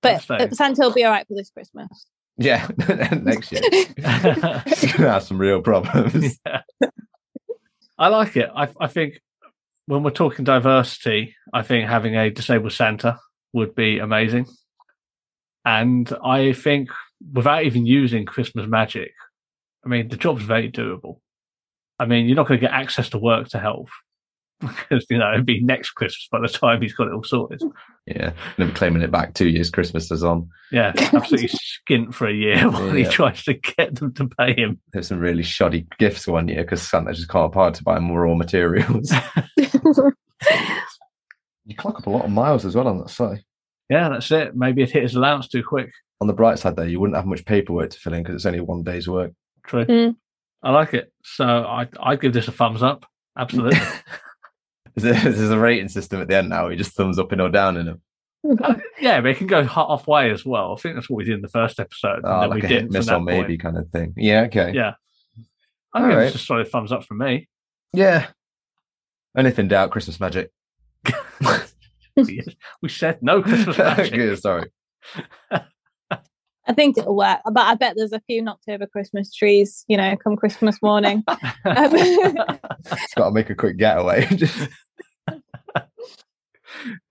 But 0.00 0.22
Santa 0.54 0.82
will 0.82 0.92
be 0.92 1.04
all 1.04 1.12
right 1.12 1.26
for 1.28 1.34
this 1.34 1.50
Christmas. 1.50 2.06
Yeah, 2.38 2.66
next 3.22 3.52
year 3.52 3.60
he's 3.70 3.94
gonna 4.94 5.12
have 5.12 5.22
some 5.22 5.38
real 5.38 5.60
problems. 5.62 6.38
Yeah. 6.46 6.60
I 7.98 8.08
like 8.08 8.36
it. 8.36 8.50
I, 8.56 8.68
I 8.80 8.88
think 8.88 9.20
when 9.86 10.02
we're 10.02 10.10
talking 10.10 10.44
diversity, 10.44 11.36
I 11.52 11.62
think 11.62 11.88
having 11.88 12.16
a 12.16 12.30
disabled 12.30 12.72
Santa 12.72 13.18
would 13.52 13.74
be 13.76 13.98
amazing. 13.98 14.46
And 15.64 16.12
I 16.24 16.52
think 16.52 16.90
without 17.32 17.64
even 17.64 17.86
using 17.86 18.24
Christmas 18.24 18.66
magic, 18.66 19.12
I 19.84 19.88
mean, 19.88 20.08
the 20.08 20.16
job's 20.16 20.42
very 20.42 20.70
doable. 20.70 21.20
I 21.98 22.06
mean, 22.06 22.26
you're 22.26 22.36
not 22.36 22.48
going 22.48 22.58
to 22.60 22.66
get 22.66 22.74
access 22.74 23.08
to 23.10 23.18
work 23.18 23.48
to 23.50 23.58
help 23.60 23.88
because, 24.60 25.06
you 25.08 25.18
know, 25.18 25.32
it'd 25.32 25.46
be 25.46 25.62
next 25.62 25.90
Christmas 25.90 26.26
by 26.30 26.40
the 26.40 26.48
time 26.48 26.82
he's 26.82 26.94
got 26.94 27.06
it 27.08 27.12
all 27.14 27.22
sorted. 27.22 27.62
Yeah, 28.06 28.32
and 28.58 28.68
be 28.68 28.74
claiming 28.74 29.02
it 29.02 29.12
back 29.12 29.34
two 29.34 29.48
years. 29.48 29.70
Christmas 29.70 30.10
is 30.10 30.24
on. 30.24 30.48
Yeah, 30.72 30.92
absolutely 30.96 31.48
skint 31.88 32.12
for 32.14 32.26
a 32.26 32.32
year 32.34 32.68
while 32.68 32.90
he 32.90 33.02
Yeah. 33.02 33.10
tries 33.10 33.44
to 33.44 33.54
get 33.54 33.94
them 33.94 34.12
to 34.14 34.28
pay 34.28 34.54
him. 34.54 34.80
There's 34.92 35.06
some 35.06 35.20
really 35.20 35.44
shoddy 35.44 35.86
gifts 35.98 36.26
one 36.26 36.48
year 36.48 36.62
because 36.64 36.82
Santa 36.82 37.12
just 37.12 37.28
can't 37.28 37.50
afford 37.52 37.74
to 37.74 37.84
buy 37.84 38.00
more 38.00 38.22
raw 38.22 38.34
materials. 38.34 39.12
you 41.64 41.76
clock 41.76 41.98
up 41.98 42.06
a 42.06 42.10
lot 42.10 42.24
of 42.24 42.30
miles 42.30 42.64
as 42.64 42.74
well 42.74 42.88
on 42.88 42.98
that 42.98 43.10
site. 43.10 43.44
Yeah, 43.88 44.08
that's 44.08 44.30
it. 44.30 44.54
Maybe 44.56 44.82
it 44.82 44.90
hit 44.90 45.02
his 45.02 45.14
allowance 45.14 45.48
too 45.48 45.62
quick. 45.62 45.90
On 46.20 46.26
the 46.26 46.32
bright 46.32 46.58
side, 46.58 46.76
though, 46.76 46.82
you 46.82 47.00
wouldn't 47.00 47.16
have 47.16 47.26
much 47.26 47.44
paperwork 47.44 47.90
to 47.90 47.98
fill 47.98 48.14
in 48.14 48.22
because 48.22 48.36
it's 48.36 48.46
only 48.46 48.60
one 48.60 48.82
day's 48.82 49.08
work. 49.08 49.32
True. 49.66 49.84
Mm. 49.84 50.16
I 50.62 50.70
like 50.70 50.94
it. 50.94 51.12
So 51.24 51.44
I 51.44 51.88
I 52.00 52.16
give 52.16 52.32
this 52.32 52.48
a 52.48 52.52
thumbs 52.52 52.82
up. 52.82 53.04
Absolutely. 53.36 53.78
There's 54.94 55.22
there's 55.22 55.50
a 55.50 55.58
rating 55.58 55.88
system 55.88 56.20
at 56.20 56.28
the 56.28 56.36
end 56.36 56.50
now. 56.50 56.68
You 56.68 56.76
just 56.76 56.92
thumbs 56.92 57.18
up 57.18 57.32
and 57.32 57.40
or 57.40 57.48
down 57.48 57.76
in 57.78 57.86
them. 57.86 58.02
Uh, 58.62 58.74
yeah, 59.00 59.20
but 59.22 59.30
it 59.30 59.38
can 59.38 59.46
go 59.46 59.64
halfway 59.64 60.30
as 60.30 60.44
well. 60.44 60.74
I 60.74 60.76
think 60.80 60.96
that's 60.96 61.08
what 61.08 61.16
we 61.16 61.24
did 61.24 61.34
in 61.36 61.40
the 61.42 61.48
first 61.48 61.80
episode. 61.80 62.16
and 62.18 62.26
Oh, 62.26 62.40
then 62.40 62.50
like 62.50 62.62
we 62.62 62.66
a 62.66 62.68
hit, 62.68 62.74
didn't 62.80 62.92
miss 62.92 63.08
from 63.08 63.22
or 63.22 63.24
maybe 63.24 63.56
point. 63.56 63.60
kind 63.62 63.78
of 63.78 63.88
thing. 63.90 64.12
Yeah, 64.18 64.42
okay. 64.42 64.72
Yeah. 64.74 64.92
I 65.94 66.00
All 66.02 66.06
think 66.06 66.16
right. 66.18 66.26
it's 66.26 66.34
a 66.36 66.38
solid 66.38 66.68
thumbs 66.68 66.92
up 66.92 67.04
from 67.04 67.18
me. 67.18 67.48
Yeah. 67.94 68.26
Anything 69.36 69.68
doubt 69.68 69.90
Christmas 69.92 70.20
magic. 70.20 70.50
Yes, 72.28 72.48
we 72.82 72.88
said 72.88 73.18
no 73.22 73.42
Christmas 73.42 73.78
magic. 73.78 74.12
Good, 74.14 74.38
sorry. 74.40 74.70
I 76.64 76.72
think 76.74 76.96
it'll 76.96 77.16
work, 77.16 77.40
but 77.44 77.60
I 77.62 77.74
bet 77.74 77.94
there's 77.96 78.12
a 78.12 78.20
few 78.20 78.46
October 78.46 78.86
Christmas 78.86 79.34
trees, 79.34 79.84
you 79.88 79.96
know, 79.96 80.14
come 80.16 80.36
Christmas 80.36 80.80
morning. 80.80 81.24
Um, 81.26 81.38
It's 81.64 83.14
got 83.16 83.26
to 83.26 83.30
make 83.32 83.50
a 83.50 83.54
quick 83.56 83.78
getaway. 83.78 84.26
Just- 84.26 84.68
Can 85.28 85.38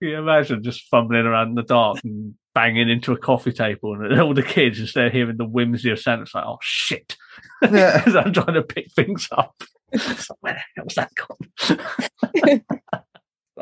you 0.00 0.18
imagine 0.18 0.62
just 0.62 0.82
fumbling 0.90 1.26
around 1.26 1.50
in 1.50 1.54
the 1.54 1.62
dark 1.62 1.98
and 2.04 2.34
banging 2.54 2.88
into 2.90 3.12
a 3.12 3.16
coffee 3.18 3.52
table 3.52 3.94
and 3.94 4.20
all 4.20 4.34
the 4.34 4.42
kids 4.42 4.78
instead 4.80 5.06
of 5.06 5.12
hearing 5.12 5.36
the 5.36 5.44
whimsy 5.44 5.90
of 5.90 5.98
Santa, 6.00 6.22
it's 6.22 6.34
like, 6.34 6.44
oh 6.46 6.58
shit. 6.62 7.16
Yeah. 7.62 8.02
I'm 8.06 8.32
trying 8.32 8.54
to 8.54 8.62
pick 8.62 8.90
things 8.92 9.28
up. 9.32 9.54
Like, 9.92 10.18
Where 10.40 10.54
the 10.54 10.60
hell's 10.76 10.94
that 10.94 11.10
gone? 11.14 12.62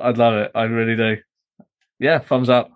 I 0.01 0.11
love 0.11 0.35
it. 0.35 0.53
I 0.55 0.63
really 0.65 0.97
do. 0.97 1.17
Yeah, 2.01 2.19
thumbs 2.19 2.49
up. 2.49 2.71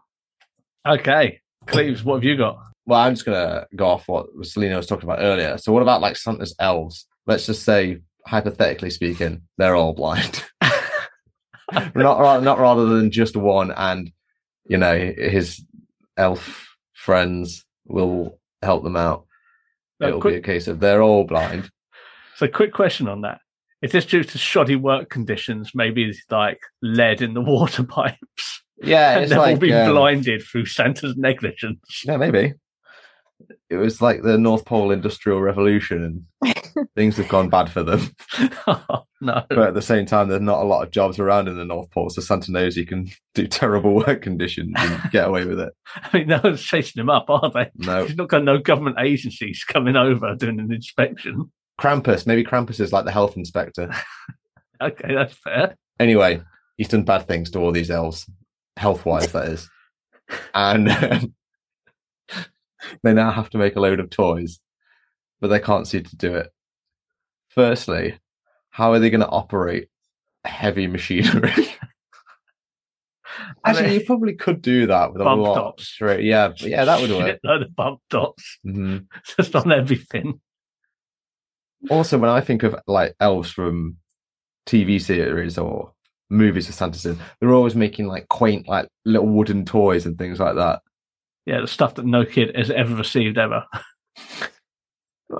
Okay. 0.87 1.41
Cleves, 1.67 2.05
what 2.05 2.17
have 2.17 2.25
you 2.25 2.37
got? 2.37 2.59
well, 2.87 3.01
I'm 3.01 3.15
just 3.15 3.25
gonna 3.25 3.67
go 3.75 3.87
off 3.87 4.07
what 4.07 4.27
Selena 4.43 4.77
was 4.77 4.87
talking 4.87 5.09
about 5.09 5.21
earlier. 5.23 5.57
So, 5.59 5.73
what 5.73 5.83
about 5.83 6.03
like 6.03 6.17
Santa's 6.17 6.55
elves? 6.59 7.07
Let's 7.27 7.47
just 7.47 7.63
say, 7.65 8.01
hypothetically 8.27 8.91
speaking, 8.91 9.43
they're 9.57 9.75
all 9.75 9.95
blind. 9.95 10.45
not 11.95 12.43
not 12.43 12.59
rather 12.59 12.85
than 12.87 13.11
just 13.11 13.37
one, 13.37 13.71
and 13.71 14.13
you 14.67 14.77
know 14.77 14.97
his 15.17 15.65
elf 16.19 16.77
friends 16.93 17.65
will 17.87 18.39
help 18.63 18.85
them 18.85 18.97
out. 18.97 19.27
Uh, 20.03 20.09
It'll 20.09 20.21
quick- 20.21 20.35
be 20.35 20.39
a 20.39 20.43
case 20.55 20.69
of 20.69 20.81
they're 20.81 21.03
all 21.03 21.25
blind. 21.25 21.71
So, 22.37 22.49
quick 22.49 22.75
question 22.75 23.09
on 23.09 23.23
that. 23.23 23.41
Is 23.85 23.93
this 23.93 24.07
due 24.07 24.25
to 24.25 24.39
shoddy 24.39 24.77
work 24.77 25.11
conditions? 25.11 25.73
Maybe 25.75 26.05
it's 26.05 26.23
like 26.31 26.59
lead 26.81 27.21
in 27.21 27.35
the 27.35 27.41
water 27.43 27.85
pipes. 27.85 28.63
Yeah, 28.83 29.13
and 29.13 29.23
it's 29.25 29.31
they've 29.31 29.39
all 29.39 29.45
like 29.45 29.61
been 29.61 29.75
um, 29.75 29.93
blinded 29.93 30.43
through 30.43 30.65
Santa's 30.65 31.19
negligence. 31.19 32.03
Yeah, 32.03 32.17
maybe. 32.17 32.55
It 33.69 33.77
was 33.77 34.01
like 34.01 34.23
the 34.23 34.39
North 34.39 34.65
Pole 34.65 34.91
Industrial 34.91 35.39
Revolution, 35.39 36.27
and 36.43 36.87
things 36.97 37.19
have 37.19 37.29
gone 37.29 37.51
bad 37.51 37.71
for 37.71 37.83
them. 37.83 38.11
oh, 38.67 39.05
no. 39.21 39.45
But 39.51 39.69
at 39.69 39.75
the 39.75 39.83
same 39.83 40.07
time, 40.07 40.29
there's 40.29 40.41
not 40.41 40.63
a 40.63 40.67
lot 40.67 40.83
of 40.83 40.91
jobs 40.91 41.19
around 41.19 41.49
in 41.49 41.59
the 41.59 41.65
North 41.67 41.91
Pole, 41.91 42.09
so 42.09 42.23
Santa 42.23 42.53
knows 42.53 42.75
he 42.75 42.87
can 42.87 43.11
do 43.35 43.47
terrible 43.47 43.95
work 43.95 44.23
conditions 44.23 44.73
and 44.79 45.11
get 45.11 45.29
away 45.29 45.45
with 45.45 45.61
it. 45.61 45.75
I 45.95 46.17
mean, 46.17 46.29
no 46.29 46.41
one's 46.43 46.63
chasing 46.63 47.03
him 47.03 47.11
up, 47.11 47.29
are 47.29 47.51
they? 47.51 47.71
No, 47.77 48.07
He's 48.07 48.17
not 48.17 48.29
got 48.29 48.45
no 48.45 48.57
government 48.57 48.97
agencies 48.99 49.63
coming 49.63 49.95
over 49.95 50.35
doing 50.37 50.59
an 50.59 50.73
inspection. 50.73 51.51
Krampus. 51.81 52.27
Maybe 52.27 52.45
Krampus 52.45 52.81
is 52.81 52.93
like 52.93 53.05
the 53.05 53.13
health 53.13 53.37
inspector. 53.37 53.93
Okay, 54.83 55.15
that's 55.15 55.33
fair. 55.35 55.77
Anyway, 56.01 56.43
he's 56.77 56.89
done 56.89 57.05
bad 57.05 57.29
things 57.29 57.49
to 57.53 57.61
all 57.61 57.71
these 57.71 57.93
elves, 57.93 58.29
health 58.77 59.07
wise, 59.07 59.31
that 59.33 59.49
is. 59.49 59.71
And 60.53 60.89
um, 60.91 61.35
they 63.05 63.15
now 63.15 63.31
have 63.31 63.49
to 63.51 63.59
make 63.59 63.77
a 63.77 63.81
load 63.81 64.01
of 64.01 64.11
toys, 64.11 64.59
but 65.41 65.47
they 65.49 65.61
can't 65.61 65.87
seem 65.87 66.03
to 66.05 66.17
do 66.17 66.35
it. 66.35 66.51
Firstly, 67.51 68.19
how 68.71 68.93
are 68.93 68.99
they 68.99 69.11
going 69.11 69.21
to 69.21 69.29
operate 69.29 69.89
heavy 70.45 70.89
machinery? 70.89 71.53
Actually, 73.65 73.95
you 73.95 74.05
probably 74.05 74.35
could 74.35 74.61
do 74.61 74.87
that 74.89 75.13
with 75.13 75.23
a 75.23 75.25
lot. 75.25 75.55
tops. 75.55 75.89
Straight, 75.89 76.25
yeah, 76.25 76.53
yeah, 76.59 76.85
that 76.85 77.01
would 77.01 77.11
work. 77.11 77.39
Load 77.43 77.63
of 77.63 77.75
bump 77.75 78.01
dots 78.11 78.59
Mhm. 78.67 79.07
just 79.37 79.57
on 79.57 79.73
everything. 79.73 80.41
Also, 81.91 82.19
when 82.19 82.31
I 82.31 82.41
think 82.41 82.63
of 82.63 82.77
like 82.87 83.15
elves 83.21 83.51
from 83.51 83.97
TV 84.67 85.01
series 85.01 85.59
or 85.59 85.93
movies 86.31 86.67
with 86.67 86.77
Santa's 86.77 87.07
in, 87.07 87.19
they're 87.41 87.53
always 87.53 87.75
making 87.75 88.07
like 88.07 88.29
quaint, 88.29 88.69
like 88.69 88.89
little 89.05 89.29
wooden 89.29 89.65
toys 89.65 90.07
and 90.07 90.19
things 90.19 90.41
like 90.41 90.57
that. 90.57 90.81
Yeah, 91.47 91.61
the 91.61 91.69
stuff 91.69 91.95
that 91.97 92.07
no 92.07 92.25
kid 92.25 92.57
has 92.57 92.71
ever 92.71 92.95
received 92.95 93.37
ever. 93.37 93.65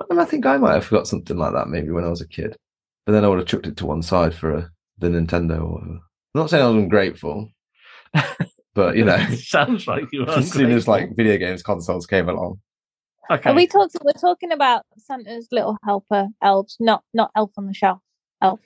And 0.09 0.19
I 0.19 0.25
think 0.25 0.45
I 0.45 0.57
might 0.57 0.73
have 0.73 0.89
got 0.89 1.07
something 1.07 1.37
like 1.37 1.53
that 1.53 1.69
maybe 1.69 1.91
when 1.91 2.03
I 2.03 2.09
was 2.09 2.21
a 2.21 2.27
kid, 2.27 2.55
but 3.05 3.13
then 3.13 3.23
I 3.23 3.27
would 3.27 3.39
have 3.39 3.47
chucked 3.47 3.67
it 3.67 3.77
to 3.77 3.85
one 3.85 4.01
side 4.01 4.33
for 4.33 4.51
a, 4.51 4.69
the 4.97 5.07
Nintendo 5.07 5.61
or 5.61 5.73
whatever. 5.73 5.91
I'm 5.91 6.01
not 6.41 6.49
saying 6.49 6.63
I 6.63 6.67
was 6.67 6.83
ungrateful, 6.83 7.49
but 8.73 8.97
you 8.97 9.05
know, 9.05 9.17
sounds 9.35 9.87
like 9.87 10.05
you 10.11 10.25
as 10.27 10.51
soon 10.51 10.71
as 10.71 10.87
like 10.87 11.15
video 11.15 11.37
games 11.37 11.63
consoles 11.63 12.07
came 12.07 12.27
along, 12.27 12.59
okay, 13.31 13.49
Are 13.49 13.55
we 13.55 13.67
talked. 13.67 13.95
We're 14.03 14.11
talking 14.13 14.51
about 14.51 14.83
Santa's 14.97 15.47
little 15.51 15.77
helper 15.83 16.27
elves, 16.41 16.77
not 16.79 17.03
not 17.13 17.31
Elf 17.35 17.51
on 17.57 17.67
the 17.67 17.73
Shelf 17.73 17.99
elves. 18.41 18.61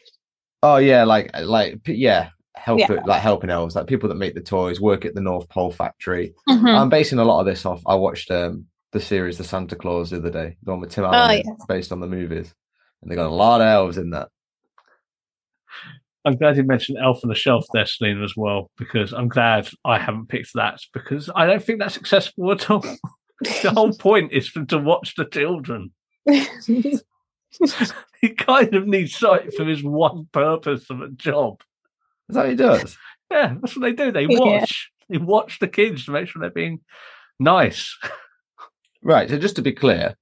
oh 0.63 0.78
yeah, 0.78 1.04
like 1.04 1.30
like 1.42 1.80
yeah, 1.88 2.30
help 2.56 2.80
Yeah. 2.80 3.01
like 3.06 3.22
helping 3.22 3.50
elves, 3.50 3.75
like 3.75 3.88
people 3.88 4.10
that 4.10 4.16
make 4.16 4.34
the 4.36 4.42
toys, 4.42 4.80
work 4.82 5.06
at 5.06 5.16
the 5.16 5.22
North 5.22 5.48
Pole 5.50 5.72
factory. 5.72 6.34
Mhm. 6.50 6.75
I'm 6.78 6.89
basing 6.89 7.20
a 7.20 7.24
lot 7.25 7.39
of 7.39 7.46
this 7.46 7.66
off. 7.66 7.82
I 7.88 7.96
watched 7.96 8.30
um, 8.32 8.66
the 8.92 9.00
series 9.00 9.38
The 9.38 9.44
Santa 9.44 9.75
Claus 9.75 10.10
the 10.10 10.18
other 10.18 10.32
day, 10.32 10.58
the 10.63 10.72
one 10.72 10.80
with 10.82 10.92
Tim 10.92 11.06
Allen, 11.06 11.20
Oh, 11.20 11.34
in 11.34 11.39
it, 11.39 11.46
yes. 11.48 11.66
based 11.68 11.92
on 11.92 12.00
the 12.00 12.08
movies, 12.08 12.54
and 13.01 13.12
they 13.12 13.16
got 13.16 13.28
a 13.30 13.34
lot 13.34 13.62
of 13.62 13.68
elves 13.68 13.98
in 13.98 14.10
that. 14.12 14.30
I'm 16.25 16.36
glad 16.36 16.58
you 16.58 16.63
mentioned 16.63 16.98
Elf 17.01 17.22
on 17.24 17.30
the 17.30 17.36
Shelf 17.36 17.66
there, 17.74 17.86
Selena, 17.86 18.24
as 18.24 18.34
well, 18.36 18.70
because 18.78 19.13
I'm 19.13 19.30
glad 19.30 19.70
I 19.86 19.98
haven't 20.00 20.28
picked 20.28 20.54
that 20.56 20.80
because 20.94 21.30
I 21.34 21.46
don't 21.46 21.63
think 21.63 21.80
that's 21.80 21.98
accessible 21.98 22.51
at 22.51 22.70
all. 22.70 22.84
the 23.41 23.72
whole 23.74 23.93
point 23.93 24.31
is 24.34 24.48
for 24.50 24.65
to 24.65 24.77
watch 24.77 25.15
the 25.15 25.25
children. 25.25 25.91
He 28.22 28.29
kind 28.36 28.75
of 28.75 28.86
needs 28.86 29.15
sight 29.15 29.53
for 29.55 29.63
his 29.65 29.81
one 29.81 30.27
purpose 30.34 30.89
of 30.89 31.01
a 31.01 31.08
job. 31.10 31.62
Is 32.27 32.36
that 32.36 32.41
what 32.41 32.50
he 32.50 32.55
does? 32.55 32.98
Yeah, 33.31 33.55
that's 33.62 33.75
what 33.77 33.81
they 33.84 33.93
do. 33.93 34.12
They 34.12 34.25
Yeah. 34.29 34.39
watch. 34.39 34.91
They 35.10 35.17
watch 35.17 35.60
the 35.60 35.67
kids 35.69 36.05
to 36.05 36.12
make 36.12 36.27
sure 36.27 36.41
they're 36.41 36.50
being 36.51 36.81
nice. 37.39 37.98
Right. 39.01 39.29
So 39.29 39.39
just 39.39 39.55
to 39.55 39.62
be 39.62 39.72
clear, 39.72 40.15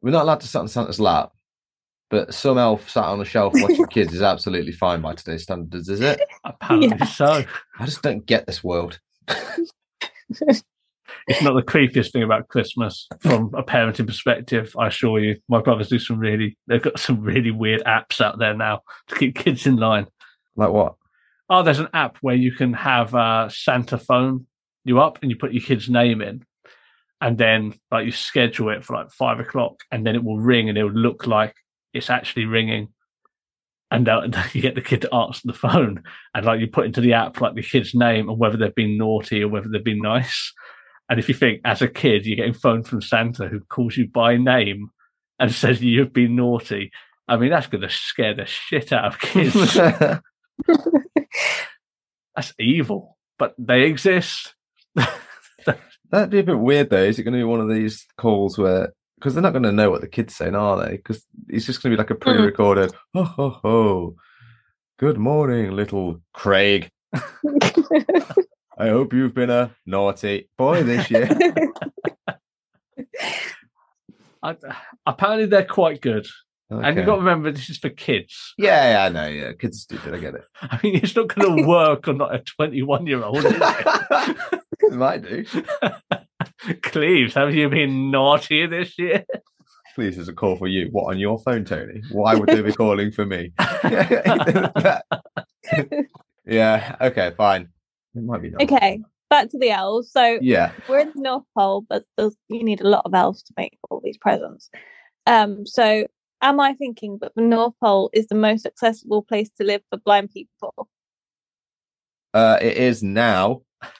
we're 0.00 0.10
not 0.10 0.22
allowed 0.22 0.40
to 0.40 0.46
sit 0.48 0.58
on 0.58 0.68
Santa's 0.68 0.98
lap, 0.98 1.32
but 2.08 2.32
some 2.32 2.56
elf 2.58 2.88
sat 2.88 3.04
on 3.04 3.20
a 3.20 3.24
shelf 3.26 3.52
watching 3.54 3.86
kids 3.90 4.14
is 4.14 4.22
absolutely 4.22 4.72
fine 4.72 5.02
by 5.02 5.14
today's 5.14 5.42
standards, 5.42 5.88
is 5.90 6.00
it? 6.00 6.18
Apparently 6.44 6.88
Yeah. 6.98 7.04
so. 7.04 7.44
I 7.78 7.84
just 7.84 8.00
don't 8.02 8.24
get 8.24 8.46
this 8.46 8.64
world. 8.64 8.98
It's 11.26 11.42
not 11.42 11.54
the 11.54 11.62
creepiest 11.62 12.12
thing 12.12 12.22
about 12.22 12.48
Christmas 12.48 13.08
from 13.20 13.52
a 13.54 13.62
parenting 13.62 14.06
perspective. 14.06 14.74
I 14.78 14.86
assure 14.86 15.18
you, 15.18 15.36
my 15.48 15.60
brothers 15.60 15.88
do 15.88 15.98
some 15.98 16.18
really. 16.18 16.56
They've 16.68 16.82
got 16.82 17.00
some 17.00 17.20
really 17.20 17.50
weird 17.50 17.82
apps 17.84 18.20
out 18.20 18.38
there 18.38 18.54
now 18.54 18.82
to 19.08 19.16
keep 19.16 19.34
kids 19.34 19.66
in 19.66 19.76
line. 19.76 20.06
Like 20.54 20.70
what? 20.70 20.94
Oh, 21.50 21.62
there's 21.62 21.80
an 21.80 21.88
app 21.92 22.18
where 22.20 22.34
you 22.34 22.52
can 22.52 22.72
have 22.74 23.14
uh, 23.14 23.48
Santa 23.48 23.98
phone 23.98 24.46
you 24.84 25.00
up 25.00 25.18
and 25.20 25.30
you 25.30 25.36
put 25.36 25.52
your 25.52 25.62
kid's 25.62 25.88
name 25.88 26.22
in, 26.22 26.44
and 27.20 27.36
then 27.36 27.74
like 27.90 28.06
you 28.06 28.12
schedule 28.12 28.70
it 28.70 28.84
for 28.84 28.94
like 28.94 29.10
five 29.10 29.40
o'clock, 29.40 29.80
and 29.90 30.06
then 30.06 30.14
it 30.14 30.22
will 30.22 30.38
ring 30.38 30.68
and 30.68 30.78
it 30.78 30.84
will 30.84 30.92
look 30.92 31.26
like 31.26 31.54
it's 31.92 32.08
actually 32.08 32.44
ringing, 32.44 32.88
and 33.90 34.08
uh, 34.08 34.28
you 34.52 34.62
get 34.62 34.76
the 34.76 34.80
kid 34.80 35.02
to 35.02 35.14
answer 35.14 35.42
the 35.44 35.52
phone, 35.52 36.02
and 36.34 36.46
like 36.46 36.60
you 36.60 36.68
put 36.68 36.86
into 36.86 37.00
the 37.00 37.14
app 37.14 37.40
like 37.40 37.54
the 37.54 37.62
kid's 37.62 37.94
name 37.96 38.28
and 38.28 38.38
whether 38.38 38.56
they've 38.56 38.74
been 38.74 38.96
naughty 38.96 39.42
or 39.42 39.48
whether 39.48 39.68
they've 39.68 39.82
been 39.82 40.02
nice. 40.02 40.52
And 41.08 41.18
if 41.20 41.28
you 41.28 41.34
think 41.34 41.60
as 41.64 41.82
a 41.82 41.88
kid 41.88 42.26
you're 42.26 42.36
getting 42.36 42.54
phone 42.54 42.82
from 42.82 43.00
Santa 43.00 43.48
who 43.48 43.60
calls 43.60 43.96
you 43.96 44.08
by 44.08 44.36
name 44.36 44.90
and 45.38 45.52
says 45.54 45.82
you've 45.82 46.12
been 46.12 46.36
naughty, 46.36 46.90
I 47.28 47.36
mean 47.36 47.50
that's 47.50 47.68
going 47.68 47.82
to 47.82 47.90
scare 47.90 48.34
the 48.34 48.46
shit 48.46 48.92
out 48.92 49.06
of 49.06 49.20
kids. 49.20 49.78
That's 52.36 52.52
evil, 52.58 53.16
but 53.38 53.54
they 53.58 53.84
exist. 53.84 54.54
That'd 56.10 56.30
be 56.30 56.38
a 56.38 56.44
bit 56.44 56.58
weird, 56.58 56.90
though. 56.90 57.02
Is 57.02 57.18
it 57.18 57.24
going 57.24 57.32
to 57.32 57.40
be 57.40 57.44
one 57.44 57.60
of 57.60 57.68
these 57.68 58.06
calls 58.18 58.58
where 58.58 58.92
because 59.16 59.32
they're 59.32 59.42
not 59.42 59.54
going 59.54 59.62
to 59.62 59.72
know 59.72 59.90
what 59.90 60.02
the 60.02 60.08
kid's 60.08 60.36
saying, 60.36 60.54
are 60.54 60.84
they? 60.84 60.98
Because 60.98 61.24
it's 61.48 61.64
just 61.64 61.82
going 61.82 61.90
to 61.90 61.96
be 61.96 61.98
like 61.98 62.10
a 62.10 62.14
mm. 62.14 62.20
pre-recorded. 62.20 62.92
Ho 63.14 63.24
ho 63.24 63.50
ho! 63.50 64.14
Good 64.98 65.18
morning, 65.18 65.72
little 65.72 66.20
Craig. 66.34 66.90
I 68.78 68.88
hope 68.88 69.14
you've 69.14 69.34
been 69.34 69.48
a 69.48 69.74
naughty 69.86 70.50
boy 70.58 70.82
this 70.82 71.10
year. 71.10 71.28
I, 74.42 74.54
apparently, 75.06 75.46
they're 75.46 75.64
quite 75.64 76.02
good. 76.02 76.26
And 76.68 76.96
you've 76.96 77.06
got 77.06 77.14
to 77.14 77.20
remember, 77.20 77.50
this 77.52 77.70
is 77.70 77.78
for 77.78 77.88
kids. 77.88 78.54
Yeah, 78.58 78.90
yeah, 78.90 79.04
I 79.04 79.08
know. 79.08 79.28
Yeah, 79.28 79.52
kids 79.52 79.78
are 79.78 79.96
stupid. 79.96 80.14
I 80.14 80.18
get 80.18 80.34
it. 80.34 80.44
I 80.60 80.78
mean, 80.82 80.96
it's 80.96 81.16
not 81.16 81.28
going 81.28 81.56
to 81.62 81.66
work 81.66 82.06
on 82.08 82.18
like 82.18 82.40
a 82.40 82.44
21 82.44 83.06
year 83.06 83.22
old, 83.22 83.38
is 83.38 83.44
it? 83.46 84.36
it 84.80 84.92
might 84.92 85.22
do. 85.22 85.44
Cleves, 86.82 87.34
have 87.34 87.54
you 87.54 87.70
been 87.70 88.10
naughty 88.10 88.66
this 88.66 88.98
year? 88.98 89.24
Please, 89.94 90.16
there's 90.16 90.28
a 90.28 90.34
call 90.34 90.56
for 90.56 90.68
you. 90.68 90.88
What 90.92 91.04
on 91.14 91.18
your 91.18 91.38
phone, 91.38 91.64
Tony? 91.64 92.02
Why 92.10 92.34
would 92.34 92.48
they 92.50 92.60
be 92.60 92.72
calling 92.72 93.10
for 93.10 93.24
me? 93.24 93.52
yeah. 96.44 96.96
Okay. 97.00 97.32
Fine. 97.38 97.70
It 98.16 98.24
might 98.24 98.42
be. 98.42 98.50
Not. 98.50 98.62
Okay, 98.62 99.02
back 99.30 99.50
to 99.50 99.58
the 99.58 99.70
elves. 99.70 100.10
So 100.10 100.38
Yeah. 100.40 100.72
we're 100.88 101.00
in 101.00 101.12
the 101.14 101.20
North 101.22 101.44
Pole, 101.56 101.84
but 101.88 102.04
you 102.48 102.64
need 102.64 102.80
a 102.80 102.88
lot 102.88 103.02
of 103.04 103.14
elves 103.14 103.42
to 103.44 103.54
make 103.56 103.78
all 103.90 104.00
these 104.02 104.18
presents. 104.18 104.70
Um, 105.26 105.66
so 105.66 106.06
am 106.42 106.60
I 106.60 106.74
thinking 106.74 107.18
that 107.20 107.32
the 107.34 107.42
North 107.42 107.74
Pole 107.82 108.10
is 108.12 108.26
the 108.28 108.34
most 108.34 108.64
accessible 108.66 109.22
place 109.22 109.50
to 109.58 109.64
live 109.64 109.82
for 109.90 109.98
blind 109.98 110.30
people? 110.30 110.88
Uh, 112.34 112.58
it 112.60 112.76
is 112.76 113.02
now. 113.02 113.62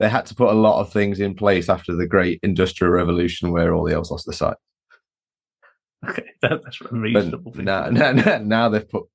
They 0.00 0.08
had 0.08 0.26
to 0.26 0.34
put 0.36 0.50
a 0.50 0.52
lot 0.52 0.80
of 0.80 0.92
things 0.92 1.18
in 1.18 1.34
place 1.34 1.68
after 1.68 1.92
the 1.92 2.06
Great 2.06 2.38
Industrial 2.44 2.92
Revolution, 2.92 3.50
where 3.50 3.74
all 3.74 3.82
the 3.84 3.94
elves 3.94 4.12
lost 4.12 4.26
their 4.26 4.32
sight. 4.32 4.56
Okay, 6.08 6.22
that, 6.42 6.62
that's 6.62 6.80
reasonable 6.92 7.52
thing. 7.52 7.64
now, 7.64 7.88
now, 7.90 8.12
now, 8.26 8.38
now 8.38 8.68
they've 8.68 8.88
put 8.88 9.06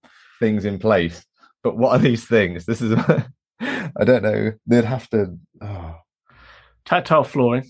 things 0.42 0.66
in 0.66 0.78
place. 0.80 1.26
But 1.64 1.78
what 1.78 1.92
are 1.94 2.00
these 2.00 2.26
things? 2.28 2.66
This 2.66 2.82
is, 2.82 2.92
I 4.00 4.04
don't 4.04 4.24
know. 4.24 4.52
They'd 4.68 4.86
have 4.86 5.10
to. 5.12 5.38
Oh, 5.62 5.96
Tactile 6.86 7.24
flooring 7.24 7.66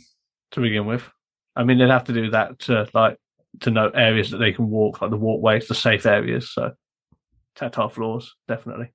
to 0.52 0.60
begin 0.62 0.86
with. 0.86 1.08
I 1.56 1.64
mean, 1.64 1.78
they'd 1.78 1.90
have 1.90 2.06
to 2.06 2.14
do 2.14 2.32
that 2.32 2.60
to 2.62 2.88
like 2.94 3.18
to 3.62 3.70
know 3.72 3.90
areas 3.90 4.32
that 4.32 4.38
they 4.38 4.52
can 4.52 4.70
walk, 4.70 5.02
like 5.02 5.12
the 5.12 5.18
walkways, 5.18 5.68
the 5.68 5.76
safe 5.76 6.06
areas. 6.06 6.52
So 6.52 6.72
tactile 7.56 7.90
floors, 7.90 8.36
definitely. 8.48 8.92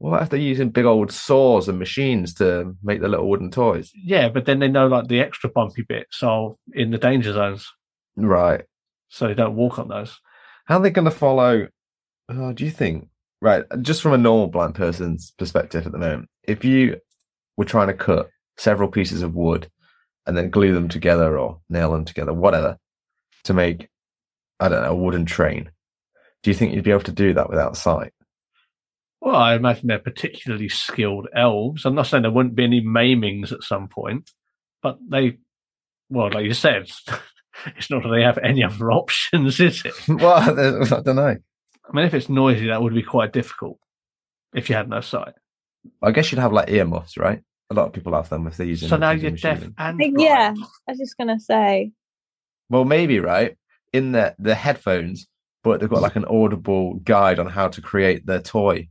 Well, 0.00 0.20
if 0.22 0.28
they're 0.28 0.38
using 0.38 0.68
big 0.68 0.84
old 0.84 1.10
saws 1.12 1.68
and 1.68 1.78
machines 1.78 2.34
to 2.34 2.76
make 2.82 3.00
the 3.00 3.08
little 3.08 3.28
wooden 3.30 3.50
toys? 3.50 3.90
Yeah, 3.94 4.28
but 4.28 4.44
then 4.44 4.58
they 4.58 4.68
know 4.68 4.86
like 4.86 5.08
the 5.08 5.20
extra 5.20 5.48
bumpy 5.48 5.82
bits 5.82 6.22
are 6.22 6.50
in 6.74 6.90
the 6.90 6.98
danger 6.98 7.32
zones, 7.32 7.72
Right. 8.16 8.64
so 9.08 9.26
they 9.28 9.34
don't 9.34 9.54
walk 9.56 9.78
on 9.78 9.88
those. 9.88 10.18
How 10.66 10.76
are 10.78 10.82
they 10.82 10.90
going 10.90 11.06
to 11.06 11.10
follow? 11.10 11.68
Oh, 12.28 12.52
do 12.52 12.64
you 12.66 12.70
think? 12.70 13.08
Right, 13.40 13.64
just 13.80 14.02
from 14.02 14.12
a 14.12 14.18
normal 14.18 14.48
blind 14.48 14.74
person's 14.74 15.30
perspective 15.38 15.86
at 15.86 15.92
the 15.92 15.98
moment, 15.98 16.28
if 16.46 16.64
you 16.64 17.00
were 17.56 17.64
trying 17.64 17.88
to 17.88 17.94
cut 17.94 18.30
several 18.56 18.88
pieces 18.88 19.22
of 19.22 19.34
wood 19.34 19.70
and 20.26 20.36
then 20.36 20.50
glue 20.50 20.72
them 20.72 20.88
together 20.88 21.38
or 21.38 21.60
nail 21.68 21.92
them 21.92 22.04
together, 22.04 22.32
whatever, 22.32 22.78
to 23.44 23.54
make, 23.54 23.88
I 24.60 24.68
don't 24.68 24.82
know, 24.82 24.92
a 24.92 24.94
wooden 24.94 25.26
train, 25.26 25.70
do 26.42 26.50
you 26.50 26.54
think 26.54 26.74
you'd 26.74 26.84
be 26.84 26.90
able 26.90 27.02
to 27.02 27.12
do 27.12 27.34
that 27.34 27.48
without 27.48 27.76
sight? 27.76 28.12
Well, 29.20 29.36
I 29.36 29.54
imagine 29.54 29.88
they're 29.88 29.98
particularly 29.98 30.68
skilled 30.68 31.28
elves. 31.34 31.86
I'm 31.86 31.94
not 31.94 32.06
saying 32.06 32.22
there 32.22 32.30
wouldn't 32.30 32.54
be 32.54 32.64
any 32.64 32.82
maimings 32.82 33.52
at 33.52 33.62
some 33.62 33.88
point, 33.88 34.30
but 34.82 34.98
they, 35.08 35.38
well, 36.10 36.30
like 36.30 36.44
you 36.44 36.52
said, 36.52 36.90
it's 37.76 37.90
not 37.90 38.02
that 38.02 38.10
they 38.10 38.22
have 38.22 38.38
any 38.38 38.62
other 38.62 38.90
options, 38.92 39.58
is 39.60 39.82
it? 39.84 39.94
well, 40.08 40.36
I 40.36 41.00
don't 41.00 41.16
know. 41.16 41.36
I 41.86 41.92
mean, 41.92 42.04
if 42.04 42.14
it's 42.14 42.28
noisy, 42.28 42.66
that 42.68 42.82
would 42.82 42.94
be 42.94 43.02
quite 43.02 43.32
difficult 43.32 43.78
if 44.54 44.68
you 44.68 44.76
had 44.76 44.88
no 44.88 45.00
sight. 45.00 45.34
I 46.02 46.10
guess 46.10 46.30
you'd 46.30 46.40
have 46.40 46.52
like 46.52 46.70
earmuffs, 46.70 47.16
right? 47.16 47.40
A 47.70 47.74
lot 47.74 47.86
of 47.86 47.92
people 47.92 48.14
have 48.14 48.28
them 48.28 48.46
if 48.46 48.56
they're 48.56 48.66
using. 48.66 48.88
So 48.88 48.96
now 48.96 49.10
you're 49.12 49.30
deaf 49.30 49.58
machine. 49.60 49.74
and 49.78 49.98
blind. 49.98 50.20
yeah, 50.20 50.54
I 50.58 50.92
was 50.92 50.98
just 50.98 51.16
gonna 51.16 51.40
say. 51.40 51.92
Well, 52.70 52.84
maybe 52.84 53.20
right 53.20 53.56
in 53.92 54.12
the 54.12 54.34
the 54.38 54.54
headphones, 54.54 55.26
but 55.62 55.80
they've 55.80 55.88
got 55.88 56.02
like 56.02 56.16
an 56.16 56.24
audible 56.26 56.94
guide 56.94 57.38
on 57.38 57.46
how 57.46 57.68
to 57.68 57.80
create 57.80 58.26
their 58.26 58.40
toy. 58.40 58.88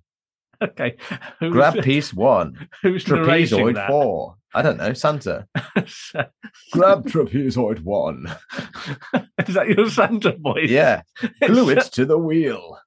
Okay. 0.62 0.96
Who's, 1.40 1.52
Grab 1.52 1.76
piece 1.84 2.14
one, 2.14 2.68
who's 2.82 3.04
trapezoid 3.04 3.76
that? 3.76 3.90
four. 3.90 4.36
I 4.56 4.62
don't 4.62 4.78
know, 4.78 4.94
Santa. 4.94 5.48
Grab 6.72 7.06
trapezoid 7.06 7.82
one. 7.84 8.28
Is 9.48 9.56
that 9.56 9.68
your 9.70 9.90
Santa 9.90 10.38
voice? 10.38 10.70
Yeah, 10.70 11.02
glue 11.42 11.70
it 11.70 11.82
to 11.94 12.06
the 12.06 12.18
wheel. 12.18 12.78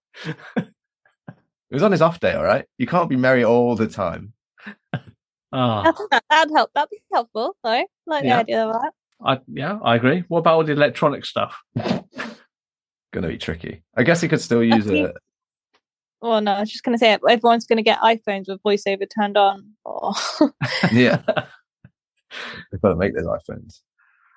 It 1.71 1.75
was 1.75 1.83
on 1.83 1.93
his 1.93 2.03
off 2.03 2.21
day, 2.21 2.35
all 2.35 2.45
right. 2.45 2.65
You 2.79 2.87
can't 2.87 3.09
be 3.11 3.17
merry 3.17 3.45
all 3.45 3.75
the 3.75 3.89
time. 3.89 4.33
I 4.65 4.73
Ah, 5.53 5.93
think 5.93 6.11
that, 6.11 6.25
that'd 6.31 6.53
help. 6.55 6.71
That'd 6.75 6.91
be 6.91 7.01
helpful, 7.13 7.57
though. 7.65 7.85
Like 8.07 8.25
Yeah. 8.25 8.37
the 8.37 8.41
idea 8.41 8.67
of 8.67 8.73
that. 8.75 8.93
I, 9.25 9.41
yeah, 9.49 9.79
I 9.83 9.97
agree. 9.97 10.25
What 10.29 10.41
about 10.41 10.57
all 10.57 10.65
the 10.65 10.73
electronic 10.73 11.25
stuff? 11.25 11.57
Gonna 13.13 13.29
be 13.29 13.39
tricky. 13.39 13.83
I 13.97 14.03
guess 14.03 14.21
he 14.21 14.29
could 14.29 14.41
still 14.43 14.63
use 14.63 14.87
it. 14.87 15.15
Well, 16.21 16.41
no, 16.41 16.53
I 16.53 16.61
was 16.61 16.71
just 16.71 16.83
gonna 16.85 16.99
say 16.99 17.13
everyone's 17.29 17.67
gonna 17.67 17.83
get 17.83 18.01
iPhones 18.01 18.49
with 18.49 18.63
voiceover 18.63 19.07
turned 19.09 19.37
on. 19.39 19.73
Or 19.85 20.13
Yeah, 20.93 21.23
they've 22.71 22.81
got 22.83 22.91
to 22.91 22.97
make 22.97 23.15
those 23.15 23.25
iPhones. 23.27 23.81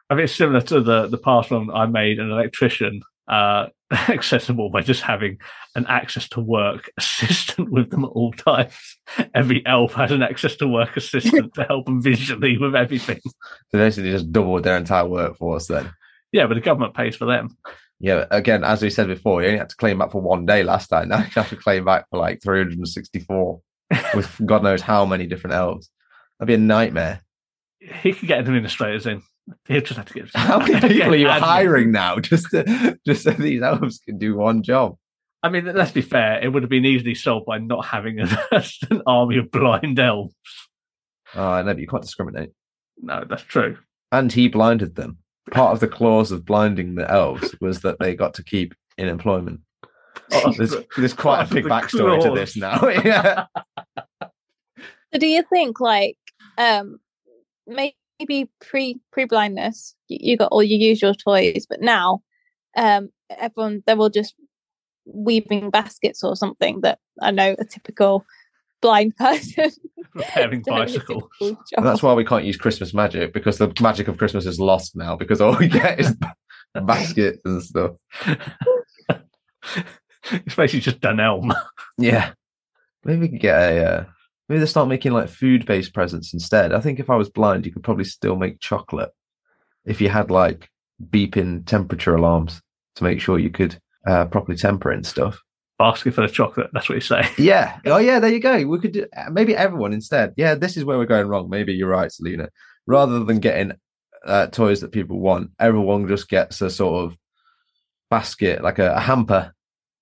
I 0.09 0.15
mean, 0.15 0.25
it's 0.25 0.35
similar 0.35 0.61
to 0.61 0.81
the 0.81 1.07
the 1.07 1.17
past 1.17 1.51
one 1.51 1.69
I 1.71 1.85
made 1.87 2.19
an 2.19 2.29
electrician 2.31 3.01
uh, 3.29 3.67
accessible 3.91 4.69
by 4.69 4.81
just 4.81 5.01
having 5.01 5.37
an 5.75 5.85
access 5.87 6.27
to 6.29 6.41
work 6.41 6.91
assistant 6.97 7.71
with 7.71 7.89
them 7.91 8.03
at 8.03 8.09
all 8.09 8.33
times. 8.33 8.97
Every 9.33 9.65
elf 9.65 9.93
has 9.93 10.11
an 10.11 10.21
access 10.21 10.55
to 10.57 10.67
work 10.67 10.97
assistant 10.97 11.53
to 11.53 11.63
help 11.63 11.85
them 11.85 12.01
visually 12.01 12.57
with 12.57 12.75
everything. 12.75 13.19
So 13.23 13.33
basically, 13.73 14.11
just 14.11 14.31
doubled 14.31 14.63
their 14.63 14.77
entire 14.77 15.07
workforce 15.07 15.67
then. 15.67 15.91
Yeah, 16.31 16.47
but 16.47 16.55
the 16.55 16.61
government 16.61 16.93
pays 16.93 17.15
for 17.15 17.25
them. 17.25 17.57
Yeah, 17.99 18.25
again, 18.31 18.63
as 18.63 18.81
we 18.81 18.89
said 18.89 19.07
before, 19.07 19.41
you 19.41 19.47
only 19.47 19.59
had 19.59 19.69
to 19.69 19.75
claim 19.75 19.97
back 19.97 20.11
for 20.11 20.21
one 20.21 20.45
day 20.45 20.63
last 20.63 20.87
time. 20.87 21.09
Now 21.09 21.19
you 21.19 21.25
have 21.35 21.49
to 21.49 21.55
claim 21.55 21.85
back 21.85 22.09
for 22.09 22.17
like 22.17 22.41
364 22.41 23.61
with 24.13 24.45
God 24.45 24.63
knows 24.63 24.81
how 24.81 25.05
many 25.05 25.25
different 25.25 25.55
elves. 25.55 25.89
That'd 26.39 26.47
be 26.47 26.53
a 26.53 26.57
nightmare. 26.57 27.21
He 27.79 28.13
could 28.13 28.27
get 28.27 28.39
administrators 28.39 29.05
in. 29.05 29.21
He'll 29.67 29.81
just 29.81 29.97
have 29.97 30.05
to 30.07 30.13
get. 30.13 30.29
How 30.33 30.59
many 30.59 30.88
people 30.88 31.13
are 31.13 31.17
you 31.17 31.29
hiring 31.29 31.91
now 31.91 32.19
just 32.19 32.51
to, 32.51 32.99
just 33.05 33.23
so 33.23 33.31
these 33.31 33.62
elves 33.62 33.99
can 33.99 34.17
do 34.17 34.35
one 34.35 34.63
job? 34.63 34.97
I 35.41 35.49
mean, 35.49 35.65
let's 35.65 35.91
be 35.91 36.01
fair. 36.01 36.39
It 36.43 36.49
would 36.49 36.63
have 36.63 36.69
been 36.69 36.85
easily 36.85 37.15
solved 37.15 37.45
by 37.45 37.59
not 37.59 37.85
having 37.85 38.19
an, 38.19 38.29
an 38.89 39.01
army 39.07 39.38
of 39.38 39.51
blind 39.51 39.97
elves. 39.99 40.35
Oh, 41.35 41.47
I 41.47 41.62
know, 41.62 41.73
but 41.73 41.79
you 41.79 41.88
can't 41.88 42.01
discriminate. 42.01 42.51
No, 42.97 43.23
that's 43.27 43.43
true. 43.43 43.77
And 44.12 44.31
he 44.31 44.49
blinded 44.49 44.95
them. 44.95 45.19
Part 45.51 45.73
of 45.73 45.79
the 45.79 45.88
clause 45.88 46.31
of 46.31 46.45
blinding 46.45 46.95
the 46.95 47.09
elves 47.09 47.55
was 47.62 47.81
that 47.81 47.99
they 47.99 48.15
got 48.15 48.33
to 48.35 48.43
keep 48.43 48.73
in 48.97 49.07
employment. 49.07 49.62
There's, 50.57 50.75
there's 50.97 51.13
quite 51.13 51.43
a 51.43 51.53
big 51.53 51.63
the 51.63 51.69
backstory 51.69 52.21
to 52.21 52.31
this 52.31 52.55
now. 52.55 52.88
yeah. 52.88 53.45
So 54.21 55.17
do 55.17 55.25
you 55.27 55.43
think 55.43 55.79
like 55.79 56.17
um 56.57 56.99
maybe 57.65 57.95
pre 58.25 58.99
pre 59.12 59.25
blindness 59.25 59.95
you, 60.08 60.17
you 60.21 60.38
got 60.38 60.51
all 60.51 60.63
your 60.63 60.79
usual 60.79 61.15
toys, 61.15 61.65
but 61.69 61.82
now 61.82 62.21
um 62.77 63.10
everyone 63.29 63.84
they're 63.86 63.97
all 63.97 64.10
just 64.10 64.36
weaving 65.05 65.69
baskets 65.69 66.23
or 66.23 66.36
something 66.36 66.82
that 66.82 66.99
I 67.21 67.32
know 67.32 67.55
a 67.58 67.65
typical 67.65 68.25
blind 68.82 69.15
person. 69.17 69.71
Repairing 70.13 70.62
doing 70.62 70.77
bicycle. 70.79 71.21
typical 71.21 71.47
And 71.47 71.58
job. 71.75 71.84
that's 71.84 72.03
why 72.03 72.13
we 72.13 72.25
can't 72.25 72.45
use 72.45 72.58
Christmas 72.58 72.93
magic 72.93 73.34
because 73.34 73.58
the 73.58 73.73
magic 73.82 74.08
of 74.08 74.17
Christmas 74.17 74.45
is 74.45 74.60
lost 74.60 74.95
now 74.95 75.15
because 75.15 75.41
all 75.41 75.55
we 75.58 75.67
get 75.67 75.99
is 75.99 76.15
baskets 76.86 77.41
and 77.45 77.62
stuff. 77.63 77.91
it's 80.32 80.55
basically 80.55 80.79
just 80.79 80.99
Dunelm. 81.01 81.53
Yeah. 81.97 82.32
Maybe 83.03 83.21
we 83.21 83.29
could 83.29 83.39
get 83.41 83.55
a. 83.55 83.86
Uh, 83.86 84.05
maybe 84.49 84.59
they 84.59 84.65
start 84.65 84.89
making 84.89 85.13
like 85.13 85.29
food 85.29 85.65
based 85.65 85.93
presents 85.93 86.33
instead. 86.33 86.73
I 86.73 86.81
think 86.81 86.99
if 86.99 87.09
I 87.09 87.15
was 87.15 87.29
blind, 87.29 87.65
you 87.65 87.71
could 87.71 87.83
probably 87.83 88.03
still 88.03 88.35
make 88.35 88.59
chocolate 88.59 89.12
if 89.85 90.01
you 90.01 90.09
had 90.09 90.29
like 90.31 90.69
beeping 91.09 91.65
temperature 91.65 92.15
alarms 92.15 92.62
to 92.95 93.03
make 93.03 93.21
sure 93.21 93.39
you 93.39 93.51
could 93.51 93.79
uh, 94.05 94.25
properly 94.25 94.57
temper 94.57 94.91
and 94.91 95.05
stuff. 95.05 95.39
Basket 95.77 96.13
full 96.13 96.25
of 96.25 96.33
chocolate. 96.33 96.69
That's 96.73 96.89
what 96.89 96.95
you 96.95 97.01
say. 97.01 97.29
Yeah. 97.38 97.79
Oh, 97.85 97.97
yeah. 97.97 98.19
There 98.19 98.31
you 98.31 98.41
go. 98.41 98.65
We 98.65 98.79
could 98.79 98.91
do, 98.91 99.05
uh, 99.15 99.29
maybe 99.29 99.55
everyone 99.55 99.93
instead. 99.93 100.33
Yeah, 100.35 100.55
this 100.55 100.75
is 100.75 100.83
where 100.83 100.97
we're 100.97 101.05
going 101.05 101.27
wrong. 101.27 101.49
Maybe 101.49 101.73
you're 101.73 101.88
right, 101.88 102.12
Selena. 102.12 102.49
Rather 102.85 103.23
than 103.23 103.39
getting 103.39 103.73
uh, 104.25 104.47
toys 104.47 104.81
that 104.81 104.91
people 104.91 105.19
want, 105.19 105.51
everyone 105.59 106.07
just 106.07 106.27
gets 106.27 106.62
a 106.62 106.69
sort 106.69 107.05
of 107.05 107.17
basket, 108.09 108.62
like 108.62 108.79
a, 108.79 108.93
a 108.93 108.99
hamper. 108.99 109.53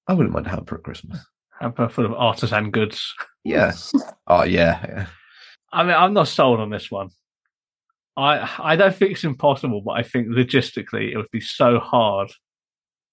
I 0.08 0.14
wouldn't 0.14 0.34
mind 0.34 0.48
a 0.48 0.52
hamper 0.52 0.76
at 0.76 0.84
Christmas. 0.84 1.20
Hamper 1.60 1.90
full 1.90 2.06
of 2.06 2.14
artisan 2.14 2.72
goods. 2.72 3.14
Yeah. 3.48 3.74
Oh 4.28 4.44
yeah. 4.44 4.86
yeah. 4.88 5.06
I 5.72 5.84
mean, 5.84 5.96
I'm 5.96 6.14
not 6.14 6.28
sold 6.28 6.60
on 6.60 6.70
this 6.70 6.92
one. 6.92 7.10
I 8.16 8.50
I 8.60 8.76
don't 8.76 8.96
think 8.96 9.12
it's 9.12 9.24
impossible, 9.24 9.82
but 9.82 9.92
I 9.92 10.04
think 10.04 10.28
logistically 10.28 11.12
it 11.12 11.18
would 11.18 11.32
be 11.32 11.42
so 11.42 11.80
hard 11.80 12.32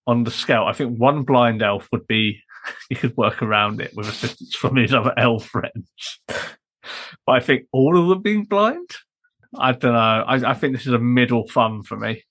on 0.07 0.25
the 0.25 0.31
scale. 0.31 0.65
I 0.65 0.73
think 0.73 0.99
one 0.99 1.23
blind 1.23 1.63
elf 1.63 1.89
would 1.93 2.07
be 2.07 2.41
you 2.91 2.97
could 2.97 3.17
work 3.17 3.43
around 3.43 3.81
it 3.81 3.93
with 3.95 4.09
assistance 4.09 4.55
from 4.55 4.77
his 4.77 4.93
other 4.95 5.15
elf 5.17 5.47
friends. 5.47 6.21
But 7.27 7.33
I 7.33 7.41
think 7.41 7.67
all 7.73 7.99
of 7.99 8.09
them 8.09 8.23
being 8.23 8.45
blind, 8.45 8.91
I 9.59 9.73
don't 9.73 9.93
know. 9.93 9.99
I, 9.99 10.51
I 10.51 10.55
think 10.55 10.75
this 10.75 10.87
is 10.87 10.93
a 10.93 10.99
middle 10.99 11.47
fun 11.49 11.83
for 11.83 11.97
me. 11.97 12.23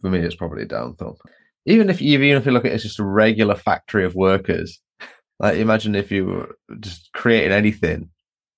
For 0.00 0.10
me, 0.10 0.18
it's 0.18 0.34
probably 0.34 0.62
a 0.62 0.66
downfall. 0.66 1.18
Even 1.64 1.90
if 1.90 2.00
you 2.00 2.20
even 2.20 2.36
if 2.36 2.46
you 2.46 2.52
look 2.52 2.64
at 2.64 2.72
it 2.72 2.74
as 2.74 2.82
just 2.82 3.00
a 3.00 3.04
regular 3.04 3.56
factory 3.56 4.04
of 4.04 4.14
workers, 4.14 4.80
like 5.38 5.56
imagine 5.56 5.94
if 5.94 6.10
you 6.10 6.26
were 6.26 6.58
just 6.80 7.12
creating 7.12 7.52
anything, 7.52 8.10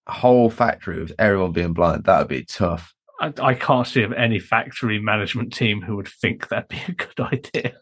a 0.06 0.12
whole 0.12 0.50
factory 0.50 1.00
with 1.00 1.12
everyone 1.18 1.52
being 1.52 1.72
blind, 1.72 2.04
that 2.04 2.18
would 2.18 2.28
be 2.28 2.44
tough. 2.44 2.94
I, 3.20 3.32
I 3.42 3.54
can't 3.54 3.86
see 3.86 4.02
of 4.02 4.12
any 4.12 4.38
factory 4.38 5.00
management 5.00 5.52
team 5.52 5.82
who 5.82 5.96
would 5.96 6.08
think 6.08 6.48
that'd 6.48 6.68
be 6.68 6.80
a 6.88 6.92
good 6.92 7.20
idea. 7.32 7.76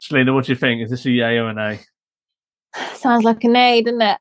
Selena, 0.00 0.32
what 0.32 0.46
do 0.46 0.52
you 0.52 0.56
think? 0.56 0.82
Is 0.82 0.90
this 0.90 1.04
a 1.06 1.10
yay 1.10 1.36
or 1.36 1.48
an 1.48 1.58
A? 1.58 1.78
Sounds 2.94 3.24
like 3.24 3.44
an 3.44 3.56
A, 3.56 3.82
doesn't 3.82 4.00
it? 4.00 4.18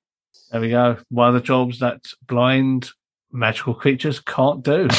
There 0.52 0.62
we 0.62 0.70
go. 0.70 0.98
One 1.10 1.30
of 1.30 1.36
the 1.36 1.42
jobs 1.42 1.80
that 1.80 2.06
blind 2.28 2.90
magical 3.32 3.74
creatures 3.74 4.20
can't 4.20 4.64
do. 4.64 4.88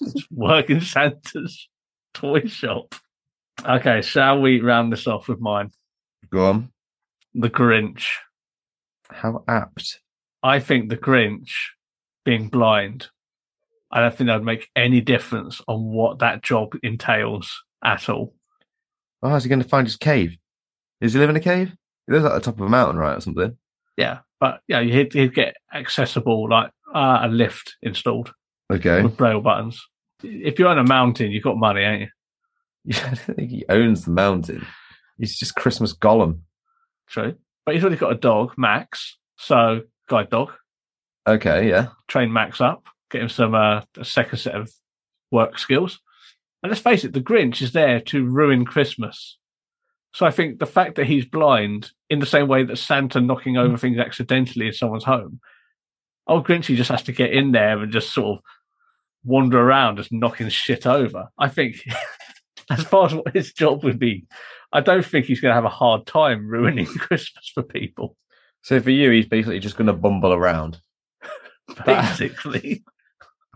It's 0.00 0.30
Work 0.30 0.70
in 0.70 0.80
Santa's 0.80 1.68
toy 2.14 2.46
shop. 2.46 2.94
Okay, 3.64 4.02
shall 4.02 4.40
we 4.40 4.60
round 4.60 4.92
this 4.92 5.06
off 5.06 5.28
with 5.28 5.40
mine? 5.40 5.70
Go 6.30 6.46
on. 6.46 6.71
The 7.34 7.50
Grinch. 7.50 8.04
How 9.10 9.44
apt. 9.48 10.00
I 10.42 10.58
think 10.60 10.88
the 10.88 10.96
Grinch 10.96 11.50
being 12.24 12.48
blind, 12.48 13.08
I 13.90 14.00
don't 14.00 14.14
think 14.14 14.28
that 14.28 14.36
would 14.36 14.44
make 14.44 14.68
any 14.74 15.00
difference 15.00 15.60
on 15.68 15.84
what 15.92 16.18
that 16.20 16.42
job 16.42 16.74
entails 16.82 17.62
at 17.84 18.08
all. 18.08 18.34
Oh, 19.22 19.28
how's 19.28 19.44
he 19.44 19.48
going 19.48 19.62
to 19.62 19.68
find 19.68 19.86
his 19.86 19.96
cave? 19.96 20.36
Does 21.00 21.12
he 21.12 21.18
live 21.20 21.30
in 21.30 21.36
a 21.36 21.40
cave? 21.40 21.72
He 22.06 22.12
lives 22.12 22.24
at 22.24 22.32
the 22.34 22.40
top 22.40 22.54
of 22.54 22.66
a 22.66 22.68
mountain, 22.68 22.96
right, 22.96 23.16
or 23.16 23.20
something? 23.20 23.56
Yeah, 23.96 24.20
but 24.40 24.60
yeah, 24.66 24.82
he'd, 24.82 25.12
he'd 25.12 25.34
get 25.34 25.56
accessible 25.72 26.48
like 26.48 26.70
uh, 26.94 27.20
a 27.22 27.28
lift 27.28 27.76
installed 27.82 28.32
Okay. 28.72 29.02
with 29.02 29.16
braille 29.16 29.40
buttons. 29.40 29.80
If 30.22 30.58
you're 30.58 30.68
on 30.68 30.78
a 30.78 30.84
mountain, 30.84 31.30
you've 31.30 31.44
got 31.44 31.56
money, 31.56 31.82
ain't 31.82 32.00
you? 32.02 32.08
Yeah, 32.84 32.98
I 33.04 33.14
don't 33.14 33.36
think 33.36 33.50
he 33.50 33.64
owns 33.68 34.04
the 34.04 34.10
mountain. 34.10 34.66
He's 35.18 35.38
just 35.38 35.54
Christmas 35.54 35.94
Gollum. 35.94 36.40
True, 37.08 37.36
but 37.64 37.74
he's 37.74 37.84
already 37.84 37.98
got 37.98 38.12
a 38.12 38.16
dog, 38.16 38.54
Max. 38.56 39.18
So 39.36 39.82
guide 40.08 40.30
dog, 40.30 40.52
Okay, 41.28 41.68
yeah. 41.68 41.88
train 42.08 42.32
Max 42.32 42.60
up, 42.60 42.86
get 43.10 43.22
him 43.22 43.28
some 43.28 43.54
uh, 43.54 43.82
a 43.96 44.04
second 44.04 44.38
set 44.38 44.54
of 44.54 44.72
work 45.30 45.58
skills. 45.58 46.00
And 46.62 46.70
let's 46.70 46.82
face 46.82 47.04
it, 47.04 47.12
the 47.12 47.20
Grinch 47.20 47.60
is 47.62 47.72
there 47.72 48.00
to 48.00 48.24
ruin 48.24 48.64
Christmas. 48.64 49.38
So 50.14 50.26
I 50.26 50.30
think 50.30 50.58
the 50.58 50.66
fact 50.66 50.96
that 50.96 51.06
he's 51.06 51.24
blind, 51.24 51.90
in 52.10 52.18
the 52.20 52.26
same 52.26 52.46
way 52.46 52.64
that 52.64 52.76
Santa 52.76 53.20
knocking 53.20 53.56
over 53.56 53.78
things 53.78 53.98
accidentally 53.98 54.66
in 54.66 54.72
someone's 54.72 55.04
home, 55.04 55.40
old 56.26 56.46
Grinchy 56.46 56.76
just 56.76 56.90
has 56.90 57.02
to 57.04 57.12
get 57.12 57.32
in 57.32 57.52
there 57.52 57.78
and 57.78 57.90
just 57.92 58.12
sort 58.12 58.38
of 58.38 58.44
wander 59.24 59.60
around, 59.60 59.96
just 59.96 60.12
knocking 60.12 60.48
shit 60.50 60.86
over. 60.86 61.28
I 61.38 61.48
think, 61.48 61.76
as 62.70 62.84
far 62.84 63.06
as 63.06 63.14
what 63.14 63.34
his 63.34 63.52
job 63.52 63.82
would 63.84 63.98
be, 63.98 64.26
I 64.72 64.80
don't 64.80 65.04
think 65.04 65.26
he's 65.26 65.40
going 65.40 65.50
to 65.50 65.54
have 65.56 65.64
a 65.64 65.68
hard 65.68 66.06
time 66.06 66.48
ruining 66.48 66.86
Christmas 66.98 67.50
for 67.54 67.62
people. 67.62 68.16
So 68.62 68.80
for 68.80 68.90
you, 68.90 69.10
he's 69.10 69.26
basically 69.26 69.58
just 69.60 69.76
going 69.76 69.88
to 69.88 69.92
bumble 69.92 70.32
around. 70.32 70.78
Uh, 71.78 71.84
basically, 71.84 72.82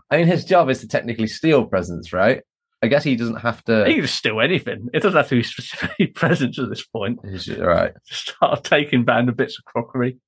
I 0.09 0.17
mean, 0.17 0.27
his 0.27 0.45
job 0.45 0.69
is 0.69 0.79
to 0.79 0.87
technically 0.87 1.27
steal 1.27 1.65
presents, 1.65 2.13
right? 2.13 2.41
I 2.81 2.87
guess 2.87 3.03
he 3.03 3.15
doesn't 3.17 3.41
have 3.41 3.63
to. 3.65 3.85
he 3.85 3.95
can 3.95 4.03
just 4.03 4.15
steal 4.15 4.39
anything. 4.39 4.87
It 4.93 5.01
doesn't 5.03 5.17
have 5.17 5.27
to 5.29 5.35
be 5.35 5.43
specifically 5.43 6.07
presents 6.07 6.57
at 6.57 6.69
this 6.69 6.85
point. 6.85 7.19
He's- 7.29 7.49
Right. 7.49 7.91
start 8.05 8.63
taking 8.63 9.03
random 9.03 9.35
bits 9.35 9.59
of 9.59 9.65
crockery, 9.65 10.19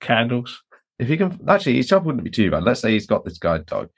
candles. 0.00 0.62
If 1.00 1.08
he 1.08 1.16
can, 1.16 1.38
actually, 1.48 1.76
his 1.76 1.88
job 1.88 2.04
wouldn't 2.06 2.24
be 2.24 2.30
too 2.30 2.50
bad. 2.52 2.62
Let's 2.62 2.80
say 2.80 2.92
he's 2.92 3.06
got 3.06 3.24
this 3.24 3.38
guide 3.38 3.66
dog. 3.66 3.88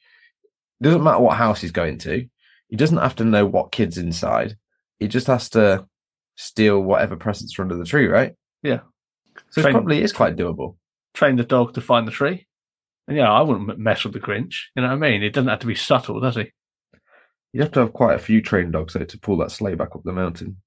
It 0.81 0.85
doesn't 0.85 1.03
matter 1.05 1.21
what 1.21 1.37
house 1.37 1.61
he's 1.61 1.73
going 1.73 1.99
to. 1.99 2.27
He 2.69 2.77
doesn't 2.77 2.99
have 2.99 3.17
to 3.17 3.25
know 3.25 3.45
what 3.47 3.71
kid's 3.73 3.99
inside. 3.99 4.57
He 4.99 5.09
just 5.09 5.27
has 5.27 5.51
to 5.51 5.87
steal 6.41 6.81
whatever 6.81 7.17
presents 7.17 7.59
are 7.59 7.63
under 7.63 7.77
the 7.77 7.85
tree, 7.85 8.07
right? 8.07 8.35
Yeah. 8.63 8.81
So 9.51 9.61
it 9.61 9.63
Train- 9.65 9.75
probably 9.75 10.03
is 10.03 10.13
quite 10.13 10.37
doable. 10.37 10.77
Train 11.15 11.37
the 11.37 11.45
dog 11.45 11.75
to 11.75 11.81
find 11.81 12.07
the 12.07 12.13
tree. 12.13 12.47
And 13.09 13.17
yeah, 13.17 13.31
I 13.31 13.43
wouldn't 13.43 13.79
mess 13.79 14.05
with 14.05 14.13
the 14.13 14.21
Grinch. 14.21 14.55
You 14.75 14.83
know 14.83 14.89
what 14.89 14.95
I 14.95 15.11
mean? 15.11 15.23
It 15.23 15.33
doesn't 15.33 15.49
have 15.49 15.59
to 15.61 15.67
be 15.67 15.75
subtle, 15.75 16.21
does 16.21 16.37
he? 16.37 16.53
You 17.53 17.63
have 17.63 17.73
to 17.73 17.81
have 17.81 17.93
quite 17.93 18.15
a 18.15 18.21
few 18.21 18.41
trained 18.41 18.73
dogs 18.73 18.95
though 18.95 19.05
to 19.05 19.19
pull 19.19 19.37
that 19.39 19.51
sleigh 19.51 19.75
back 19.75 19.95
up 19.95 20.03
the 20.05 20.13
mountain. 20.13 20.59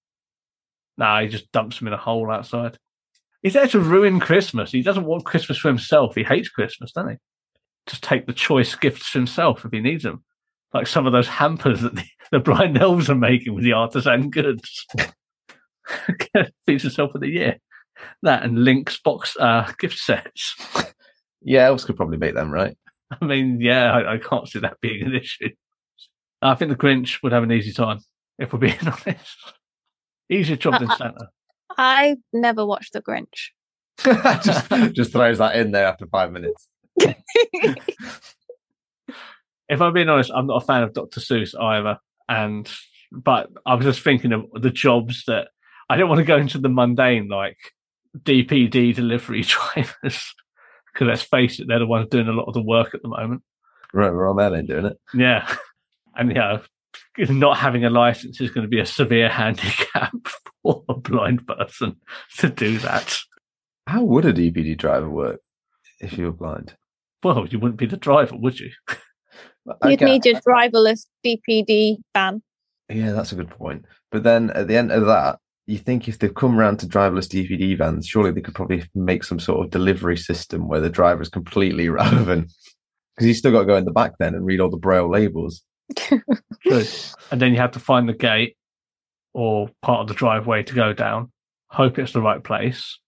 Nah, 0.98 1.22
he 1.22 1.28
just 1.28 1.52
dumps 1.52 1.80
him 1.80 1.88
in 1.88 1.94
a 1.94 1.98
hole 1.98 2.30
outside. 2.30 2.78
He's 3.42 3.54
there 3.54 3.68
to 3.68 3.80
ruin 3.80 4.20
Christmas. 4.20 4.72
He 4.72 4.82
doesn't 4.82 5.06
want 5.06 5.26
Christmas 5.26 5.58
for 5.58 5.70
himself. 5.70 6.16
He 6.16 6.24
hates 6.24 6.50
Christmas, 6.50 6.92
doesn't 6.92 7.12
he? 7.12 7.18
Just 7.88 8.04
take 8.04 8.28
the 8.28 8.34
choice 8.34 8.76
gifts 8.76 9.12
himself 9.12 9.66
if 9.66 9.72
he 9.72 9.80
needs 9.80 10.04
them. 10.04 10.24
Like 10.74 10.88
some 10.88 11.06
of 11.06 11.14
those 11.14 11.28
hampers 11.28 11.82
that 11.82 11.96
the, 11.96 12.04
the 12.32 12.40
blind 12.40 12.78
elves 12.78 13.10
are 13.10 13.16
making 13.16 13.54
with 13.54 13.64
the 13.64 13.74
artisan 13.74 14.30
goods. 14.32 14.86
Feeds 16.66 16.84
himself 16.84 17.12
for 17.12 17.20
the 17.20 17.30
year. 17.30 17.58
That 18.24 18.44
and 18.44 18.64
Lynx 18.64 19.00
box 19.00 19.38
uh, 19.40 19.72
gift 19.80 19.98
sets. 19.98 20.56
Yeah, 21.42 21.66
elves 21.66 21.86
could 21.86 21.96
probably 21.98 22.18
make 22.18 22.34
them, 22.34 22.52
right? 22.52 22.78
I 23.22 23.26
mean, 23.26 23.62
yeah, 23.62 23.92
I, 23.92 24.14
I 24.14 24.18
can't 24.18 24.48
see 24.48 24.60
that 24.60 24.80
being 24.82 25.04
an 25.06 25.16
issue. 25.16 25.50
I 26.42 26.56
think 26.56 26.70
the 26.70 26.78
Grinch 26.78 27.22
would 27.24 27.32
have 27.32 27.44
an 27.44 27.52
easy 27.52 27.72
time, 27.72 28.00
if 28.40 28.52
we're 28.52 28.60
being 28.60 28.78
honest. 28.86 29.54
Easier 30.30 30.56
job 30.56 30.80
than 30.80 30.90
uh, 30.90 30.98
Santa. 30.98 31.30
I 31.78 32.18
never 32.34 32.66
watched 32.66 32.94
The 32.94 33.02
Grinch. 33.02 33.52
just, 34.44 34.94
just 34.94 35.12
throws 35.12 35.38
that 35.38 35.56
in 35.56 35.72
there 35.72 35.86
after 35.86 36.08
five 36.08 36.32
minutes. 36.32 36.68
If 39.70 39.82
I'm 39.82 39.94
being 39.94 40.10
honest, 40.10 40.32
I'm 40.34 40.48
not 40.48 40.62
a 40.62 40.66
fan 40.66 40.84
of 40.84 40.94
Dr. 40.94 41.20
Seuss 41.20 41.60
either. 41.60 41.98
And 42.28 42.70
but 43.12 43.50
I 43.66 43.76
was 43.76 43.86
just 43.86 44.02
thinking 44.02 44.32
of 44.32 44.46
the 44.54 44.70
jobs 44.70 45.24
that 45.28 45.50
I 45.90 45.98
don't 45.98 46.10
want 46.10 46.20
to 46.20 46.26
go 46.26 46.38
into 46.38 46.58
the 46.60 46.70
mundane, 46.70 47.28
like 47.28 47.58
DPD 48.18 48.96
delivery 48.96 49.42
drivers. 49.74 50.34
Because 50.94 51.08
let's 51.08 51.22
face 51.24 51.60
it, 51.60 51.68
they're 51.68 51.80
the 51.80 51.88
ones 51.88 52.08
doing 52.10 52.28
a 52.28 52.34
lot 52.34 52.46
of 52.48 52.54
the 52.54 52.62
work 52.62 52.94
at 52.94 53.02
the 53.02 53.08
moment. 53.10 53.42
Right, 53.94 54.12
we're 54.12 54.30
on 54.30 54.38
there 54.38 54.50
then 54.50 54.66
doing 54.66 54.86
it. 54.86 54.98
Yeah. 55.14 55.54
And 56.16 56.32
yeah, 56.32 56.60
not 57.18 57.58
having 57.58 57.86
a 57.86 57.90
license 57.90 58.40
is 58.40 58.52
going 58.52 58.62
to 58.62 58.68
be 58.70 58.80
a 58.80 58.86
severe 58.86 59.30
handicap 59.32 60.14
for 60.62 60.84
a 60.88 60.94
blind 60.94 61.48
person 61.48 61.96
to 62.38 62.50
do 62.50 62.78
that. 62.78 63.18
How 63.88 64.04
would 64.04 64.26
a 64.26 64.32
DPD 64.32 64.78
driver 64.78 65.10
work 65.10 65.40
if 66.00 66.16
you 66.16 66.26
were 66.26 66.32
blind? 66.32 66.76
Well, 67.24 67.48
you 67.48 67.58
wouldn't 67.58 67.80
be 67.80 67.88
the 67.88 67.98
driver, 67.98 68.36
would 68.36 68.60
you? 68.60 68.70
You'd 69.86 70.04
Okay, 70.04 70.06
need 70.06 70.26
your 70.26 70.40
driverless 70.42 71.08
DPD 71.26 71.98
van. 72.14 72.44
Yeah, 72.90 73.14
that's 73.14 73.32
a 73.32 73.36
good 73.36 73.50
point. 73.50 73.86
But 74.12 74.22
then 74.22 74.52
at 74.52 74.68
the 74.68 74.78
end 74.78 74.92
of 74.92 75.08
that, 75.08 75.40
you 75.66 75.78
think 75.78 76.08
if 76.08 76.20
they've 76.20 76.34
come 76.34 76.60
around 76.60 76.78
to 76.78 76.88
driverless 76.88 77.28
DPD 77.28 77.78
vans, 77.78 78.08
surely 78.08 78.32
they 78.32 78.42
could 78.42 78.56
probably 78.56 78.84
make 78.94 79.24
some 79.24 79.40
sort 79.40 79.66
of 79.66 79.72
delivery 79.72 80.18
system 80.18 80.68
where 80.68 80.82
the 80.82 80.90
driver 80.90 81.22
is 81.22 81.30
completely 81.30 81.86
irrelevant. 81.88 82.52
Because 83.16 83.28
you 83.28 83.34
still 83.34 83.52
got 83.52 83.62
to 83.62 83.66
go 83.66 83.76
in 83.76 83.86
the 83.86 83.92
back 83.92 84.14
then 84.20 84.34
and 84.34 84.46
read 84.46 84.60
all 84.60 84.72
the 84.72 84.78
braille 84.78 85.10
labels. 85.10 85.64
And 87.32 87.42
then 87.42 87.52
you 87.52 87.60
have 87.60 87.72
to 87.72 87.80
find 87.80 88.10
the 88.10 88.14
gate 88.14 88.58
or 89.34 89.70
part 89.82 90.02
of 90.02 90.08
the 90.08 90.14
driveway 90.16 90.64
to 90.64 90.74
go 90.74 90.94
down. 90.94 91.32
Hope 91.68 92.00
it's 92.00 92.14
the 92.14 92.22
right 92.22 92.44
place. 92.44 93.00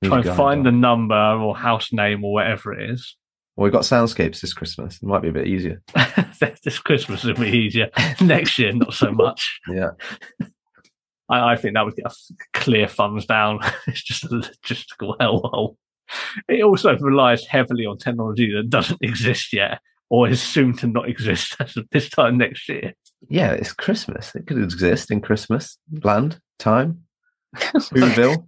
Who's 0.00 0.10
Try 0.10 0.18
and 0.18 0.36
find 0.36 0.66
the 0.66 0.72
number 0.72 1.14
or 1.14 1.56
house 1.56 1.92
name 1.92 2.24
or 2.24 2.32
whatever 2.32 2.72
it 2.72 2.90
is. 2.90 3.16
Well, 3.56 3.64
we've 3.64 3.72
got 3.72 3.82
soundscapes 3.82 4.40
this 4.40 4.52
Christmas. 4.52 4.96
It 4.96 5.06
might 5.06 5.22
be 5.22 5.28
a 5.28 5.32
bit 5.32 5.46
easier. 5.46 5.82
this 6.62 6.78
Christmas 6.78 7.24
will 7.24 7.34
be 7.34 7.50
easier. 7.50 7.90
Next 8.20 8.58
year, 8.58 8.72
not 8.72 8.92
so 8.92 9.10
much. 9.12 9.60
Yeah. 9.68 9.90
I, 11.28 11.52
I 11.52 11.56
think 11.56 11.74
that 11.74 11.84
would 11.84 11.96
get 11.96 12.06
a 12.06 12.14
clear 12.52 12.86
thumbs 12.88 13.26
down. 13.26 13.60
it's 13.86 14.02
just 14.02 14.24
a 14.24 14.28
logistical 14.28 15.16
hellhole. 15.20 15.76
It 16.48 16.62
also 16.62 16.96
relies 16.98 17.44
heavily 17.46 17.84
on 17.84 17.98
technology 17.98 18.52
that 18.54 18.70
doesn't 18.70 19.02
exist 19.02 19.52
yet 19.52 19.80
or 20.08 20.28
is 20.28 20.40
soon 20.40 20.76
to 20.76 20.86
not 20.86 21.08
exist 21.08 21.56
as 21.60 21.76
of 21.76 21.86
this 21.90 22.08
time 22.08 22.38
next 22.38 22.68
year. 22.68 22.94
Yeah, 23.28 23.52
it's 23.52 23.72
Christmas. 23.72 24.34
It 24.34 24.46
could 24.46 24.58
exist 24.58 25.10
in 25.10 25.20
Christmas 25.20 25.78
land, 26.04 26.40
time, 26.58 27.02
Whoville. 27.56 28.44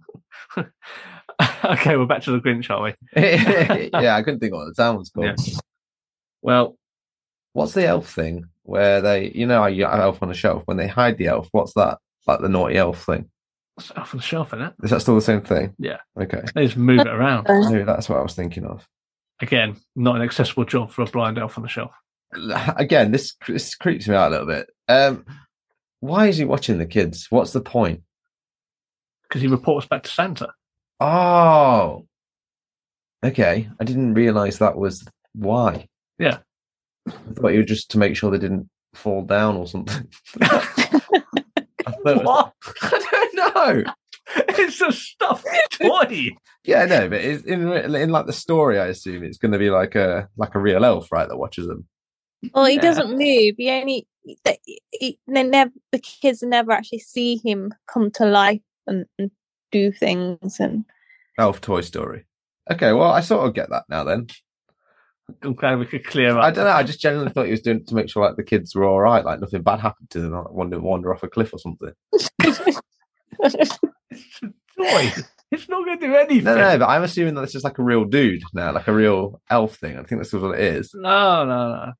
okay, 1.65 1.97
we're 1.97 2.05
back 2.05 2.21
to 2.23 2.31
the 2.31 2.39
Grinch, 2.39 2.69
are 2.69 2.83
we? 2.83 2.93
yeah, 3.15 4.15
I 4.15 4.23
couldn't 4.23 4.39
think 4.39 4.53
what 4.53 4.65
the 4.65 4.73
town 4.73 4.97
was 4.97 5.09
called. 5.09 5.37
Yeah. 5.45 5.59
Well, 6.41 6.77
What's 7.53 7.73
the 7.73 7.85
elf 7.85 8.13
thing 8.13 8.45
where 8.63 9.01
they, 9.01 9.31
you 9.31 9.45
know, 9.45 9.61
how 9.61 9.67
you 9.67 9.83
got 9.83 9.95
an 9.95 10.01
elf 10.01 10.21
on 10.21 10.29
a 10.29 10.33
shelf? 10.35 10.63
When 10.65 10.77
they 10.77 10.87
hide 10.87 11.17
the 11.17 11.27
elf, 11.27 11.49
what's 11.51 11.73
that? 11.73 11.97
Like 12.27 12.41
the 12.41 12.49
naughty 12.49 12.77
elf 12.77 13.03
thing. 13.03 13.29
It's 13.77 13.91
off 13.91 14.13
on 14.13 14.17
the 14.17 14.23
shelf, 14.23 14.49
isn't 14.49 14.61
it? 14.61 14.73
Is 14.83 14.91
that 14.91 15.01
still 15.01 15.15
the 15.15 15.21
same 15.21 15.41
thing? 15.41 15.73
Yeah. 15.79 15.97
Okay. 16.19 16.41
They 16.53 16.65
just 16.65 16.77
move 16.77 16.99
it 16.99 17.07
around. 17.07 17.47
Maybe 17.47 17.83
that's 17.83 18.09
what 18.09 18.19
I 18.19 18.21
was 18.21 18.35
thinking 18.35 18.65
of. 18.65 18.85
Again, 19.41 19.77
not 19.95 20.17
an 20.17 20.21
accessible 20.21 20.65
job 20.65 20.91
for 20.91 21.01
a 21.01 21.05
blind 21.05 21.37
elf 21.37 21.57
on 21.57 21.63
the 21.63 21.69
shelf. 21.69 21.91
Again, 22.75 23.11
this 23.11 23.35
this 23.47 23.75
creeps 23.75 24.07
me 24.07 24.15
out 24.15 24.29
a 24.29 24.31
little 24.31 24.47
bit. 24.47 24.69
Um, 24.87 25.25
why 26.01 26.27
is 26.27 26.37
he 26.37 26.45
watching 26.45 26.77
the 26.77 26.85
kids? 26.85 27.27
What's 27.29 27.53
the 27.53 27.61
point? 27.61 28.01
Because 29.23 29.41
he 29.41 29.47
reports 29.47 29.87
back 29.87 30.03
to 30.03 30.09
Santa. 30.09 30.49
Oh, 30.99 32.05
okay. 33.23 33.69
I 33.79 33.83
didn't 33.83 34.13
realize 34.13 34.59
that 34.59 34.77
was 34.77 35.07
why. 35.33 35.87
Yeah. 36.17 36.39
I 37.07 37.11
thought 37.33 37.53
you 37.53 37.59
were 37.59 37.65
just 37.65 37.91
to 37.91 37.97
make 37.97 38.15
sure 38.15 38.29
they 38.29 38.37
didn't 38.37 38.69
fall 38.93 39.23
down 39.23 39.55
or 39.55 39.67
something. 39.67 40.07
I 42.05 42.13
was- 42.13 42.23
What? 42.23 42.53
I 42.81 43.29
don't 43.33 43.55
know. 43.85 43.93
it's 44.49 44.81
a 44.81 44.91
stuffed 44.91 45.45
toy. 45.71 46.29
Yeah, 46.63 46.85
no, 46.85 47.09
but 47.09 47.21
it's 47.21 47.43
in 47.45 47.67
in 47.95 48.09
like 48.09 48.25
the 48.27 48.33
story, 48.33 48.79
I 48.79 48.87
assume 48.87 49.23
it's 49.23 49.37
going 49.37 49.53
to 49.53 49.57
be 49.59 49.69
like 49.71 49.95
a 49.95 50.27
like 50.37 50.55
a 50.55 50.59
real 50.59 50.85
elf, 50.85 51.11
right? 51.11 51.27
That 51.27 51.37
watches 51.37 51.67
them. 51.67 51.87
Well, 52.53 52.65
he 52.65 52.75
Yeah. 52.75 52.81
doesn't 52.81 53.09
move. 53.11 53.55
He 53.57 53.69
only 53.71 54.07
they, 54.45 54.59
he, 54.91 55.17
they 55.27 55.43
never 55.43 55.71
the 55.91 55.99
kids 55.99 56.43
never 56.43 56.71
actually 56.71 56.99
see 56.99 57.37
him 57.43 57.73
come 57.91 58.11
to 58.11 58.25
life 58.25 58.61
and, 58.85 59.05
and 59.17 59.31
do 59.71 59.91
things. 59.91 60.59
And 60.59 60.85
Elf 61.39 61.59
Toy 61.61 61.81
Story. 61.81 62.25
Okay, 62.71 62.93
well, 62.93 63.11
I 63.11 63.21
sort 63.21 63.47
of 63.47 63.55
get 63.55 63.69
that 63.71 63.85
now. 63.89 64.03
Then 64.03 64.27
I'm 65.41 65.53
glad 65.53 65.79
we 65.79 65.85
could 65.85 66.05
clear 66.05 66.37
up. 66.37 66.43
I 66.43 66.51
don't 66.51 66.65
know. 66.65 66.71
I 66.71 66.83
just 66.83 66.99
genuinely 66.99 67.31
thought 67.33 67.45
he 67.45 67.51
was 67.51 67.61
doing 67.61 67.77
it 67.77 67.87
to 67.87 67.95
make 67.95 68.09
sure 68.09 68.25
like 68.25 68.35
the 68.35 68.43
kids 68.43 68.75
were 68.75 68.85
all 68.85 68.99
right, 68.99 69.23
like 69.25 69.39
nothing 69.39 69.61
bad 69.61 69.79
happened 69.79 70.09
to 70.11 70.19
them, 70.19 70.31
like 70.31 70.51
wander 70.51 70.79
wander 70.79 71.13
off 71.13 71.23
a 71.23 71.27
cliff 71.27 71.53
or 71.53 71.59
something. 71.59 71.91
It's 73.41 73.69
a 73.71 74.47
toy. 74.77 75.11
It's 75.51 75.67
not 75.67 75.83
going 75.85 75.99
to 75.99 76.07
do 76.07 76.15
anything. 76.15 76.43
No, 76.43 76.55
no, 76.55 76.77
but 76.77 76.87
I'm 76.87 77.03
assuming 77.03 77.33
that 77.35 77.41
it's 77.43 77.53
just 77.53 77.65
like 77.65 77.79
a 77.79 77.83
real 77.83 78.05
dude 78.05 78.43
now, 78.53 78.71
like 78.71 78.87
a 78.87 78.93
real 78.93 79.41
elf 79.49 79.75
thing. 79.77 79.97
I 79.97 80.03
think 80.03 80.21
that's 80.21 80.31
what 80.33 80.53
it 80.59 80.61
is. 80.61 80.91
No, 80.93 81.45
no, 81.45 81.69
no. 81.73 81.93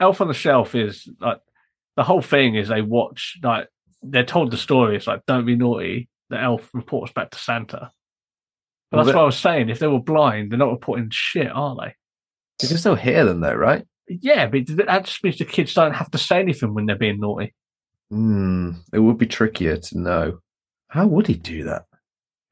Elf 0.00 0.20
on 0.20 0.28
the 0.28 0.34
Shelf 0.34 0.74
is 0.74 1.08
like 1.20 1.38
the 1.96 2.02
whole 2.04 2.20
thing 2.20 2.54
is 2.56 2.68
they 2.68 2.82
watch 2.82 3.38
like 3.42 3.68
they're 4.02 4.24
told 4.24 4.50
the 4.50 4.56
story. 4.58 4.96
It's 4.96 5.06
like 5.06 5.24
don't 5.26 5.46
be 5.46 5.56
naughty. 5.56 6.08
The 6.30 6.38
elf 6.40 6.68
reports 6.74 7.12
back 7.12 7.30
to 7.30 7.38
Santa. 7.38 7.90
But 8.90 8.96
Well, 8.98 9.04
that's 9.04 9.12
the- 9.12 9.18
what 9.18 9.22
I 9.22 9.26
was 9.26 9.38
saying. 9.38 9.68
If 9.70 9.78
they 9.78 9.86
were 9.86 10.00
blind, 10.00 10.50
they're 10.50 10.58
not 10.58 10.70
reporting 10.70 11.08
shit, 11.10 11.50
are 11.50 11.76
they? 11.76 11.94
You 12.62 12.68
can 12.68 12.78
still 12.78 12.94
hear 12.94 13.24
them 13.24 13.40
though, 13.40 13.54
right? 13.54 13.84
Yeah, 14.08 14.46
but 14.46 14.66
that 14.66 15.04
just 15.06 15.24
means 15.24 15.38
the 15.38 15.44
kids 15.44 15.74
don't 15.74 15.94
have 15.94 16.10
to 16.10 16.18
say 16.18 16.38
anything 16.38 16.74
when 16.74 16.86
they're 16.86 16.96
being 16.96 17.20
naughty. 17.20 17.54
Hmm. 18.10 18.72
It 18.92 19.00
would 19.00 19.18
be 19.18 19.26
trickier 19.26 19.76
to 19.76 19.98
know. 19.98 20.38
How 20.88 21.06
would 21.06 21.26
he 21.26 21.34
do 21.34 21.64
that? 21.64 21.86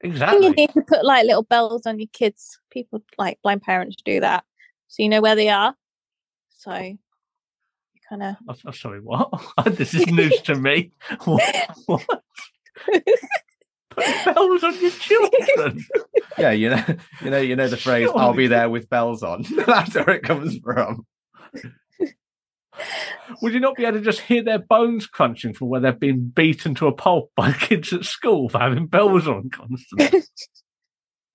I 0.03 0.09
think 0.09 0.43
you 0.43 0.51
need 0.51 0.73
to 0.73 0.81
put 0.81 1.05
like 1.05 1.25
little 1.25 1.43
bells 1.43 1.85
on 1.85 1.97
your 1.99 2.09
kids. 2.11 2.59
People 2.71 3.01
like 3.17 3.39
blind 3.41 3.61
parents 3.61 3.95
do 4.03 4.19
that, 4.19 4.43
so 4.89 5.01
you 5.01 5.07
know 5.07 5.21
where 5.21 5.35
they 5.35 5.47
are. 5.47 5.75
So 6.57 6.75
you 6.75 6.97
kind 8.09 8.23
of 8.23 8.35
I'm, 8.49 8.55
I'm 8.65 8.73
sorry, 8.73 8.99
what? 8.99 9.29
this 9.65 9.93
is 9.93 10.07
news 10.07 10.41
to 10.41 10.55
me. 10.55 10.91
What? 11.23 11.77
what? 11.85 12.23
Put 13.95 14.35
bells 14.35 14.63
on 14.63 14.81
your 14.81 14.91
children. 14.91 15.85
Yeah, 16.35 16.49
you 16.49 16.71
know, 16.71 16.83
you 17.21 17.29
know, 17.29 17.37
you 17.37 17.55
know 17.55 17.67
the 17.67 17.77
phrase 17.77 18.09
"I'll 18.15 18.33
be 18.33 18.47
there 18.47 18.67
with 18.67 18.89
bells 18.89 19.21
on." 19.21 19.45
That's 19.67 19.93
where 19.93 20.09
it 20.09 20.23
comes 20.23 20.57
from. 20.57 21.05
Would 23.41 23.53
you 23.53 23.59
not 23.59 23.75
be 23.75 23.85
able 23.85 23.99
to 23.99 24.03
just 24.03 24.21
hear 24.21 24.43
their 24.43 24.59
bones 24.59 25.05
crunching 25.05 25.53
from 25.53 25.69
where 25.69 25.79
they've 25.79 25.99
been 25.99 26.29
beaten 26.29 26.73
to 26.75 26.87
a 26.87 26.91
pulp 26.91 27.31
by 27.35 27.51
kids 27.59 27.93
at 27.93 28.05
school 28.05 28.49
for 28.49 28.59
having 28.59 28.87
bells 28.87 29.27
on 29.27 29.49
constantly? 29.51 30.23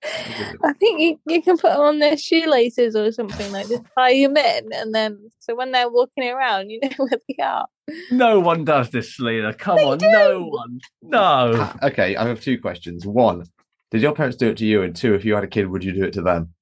I 0.05 0.73
think 0.79 1.01
you, 1.01 1.21
you 1.27 1.43
can 1.43 1.57
put 1.59 1.73
them 1.73 1.81
on 1.81 1.99
their 1.99 2.17
shoelaces 2.17 2.95
or 2.95 3.11
something 3.13 3.51
like 3.53 3.69
just 3.69 3.83
tie 3.99 4.15
them 4.23 4.37
in, 4.37 4.69
and 4.73 4.95
then 4.95 5.31
so 5.41 5.55
when 5.57 5.73
they're 5.73 5.91
walking 5.91 6.29
around, 6.29 6.71
you 6.71 6.81
know 6.83 6.91
where 6.99 7.19
they 7.29 7.43
are. 7.43 7.67
no 8.11 8.39
one 8.41 8.65
does 8.65 8.91
this, 8.91 9.17
Selena. 9.17 9.53
Come 9.53 9.77
They 9.77 9.85
on, 9.85 9.99
do. 9.99 10.11
no 10.11 10.45
one. 10.45 10.81
No. 11.03 11.53
Ah, 11.57 11.77
Okay, 11.83 12.17
I 12.17 12.27
have 12.29 12.41
two 12.41 12.61
questions. 12.61 13.05
One, 13.07 13.45
did 13.91 14.03
your 14.03 14.13
parents 14.15 14.37
do 14.37 14.49
it 14.51 14.57
to 14.59 14.67
you? 14.67 14.83
And 14.83 14.95
two, 14.95 15.15
if 15.15 15.25
you 15.25 15.35
had 15.35 15.45
a 15.45 15.49
kid, 15.49 15.69
would 15.69 15.83
you 15.85 15.93
do 15.93 16.05
it 16.05 16.13
to 16.15 16.23
them? 16.23 16.53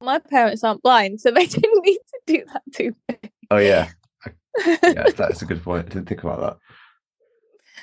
My 0.00 0.18
parents 0.18 0.62
aren't 0.62 0.82
blind, 0.82 1.20
so 1.20 1.30
they 1.30 1.46
didn't 1.46 1.84
need 1.84 1.96
to 1.98 2.20
do 2.26 2.44
that 2.52 2.62
to 2.74 2.94
me. 3.08 3.30
Oh 3.50 3.56
yeah, 3.58 3.88
yeah, 4.82 5.04
that's 5.16 5.42
a 5.42 5.46
good 5.46 5.62
point. 5.64 5.86
I 5.86 5.88
didn't 5.88 6.08
think 6.08 6.22
about 6.22 6.40
that. 6.40 6.56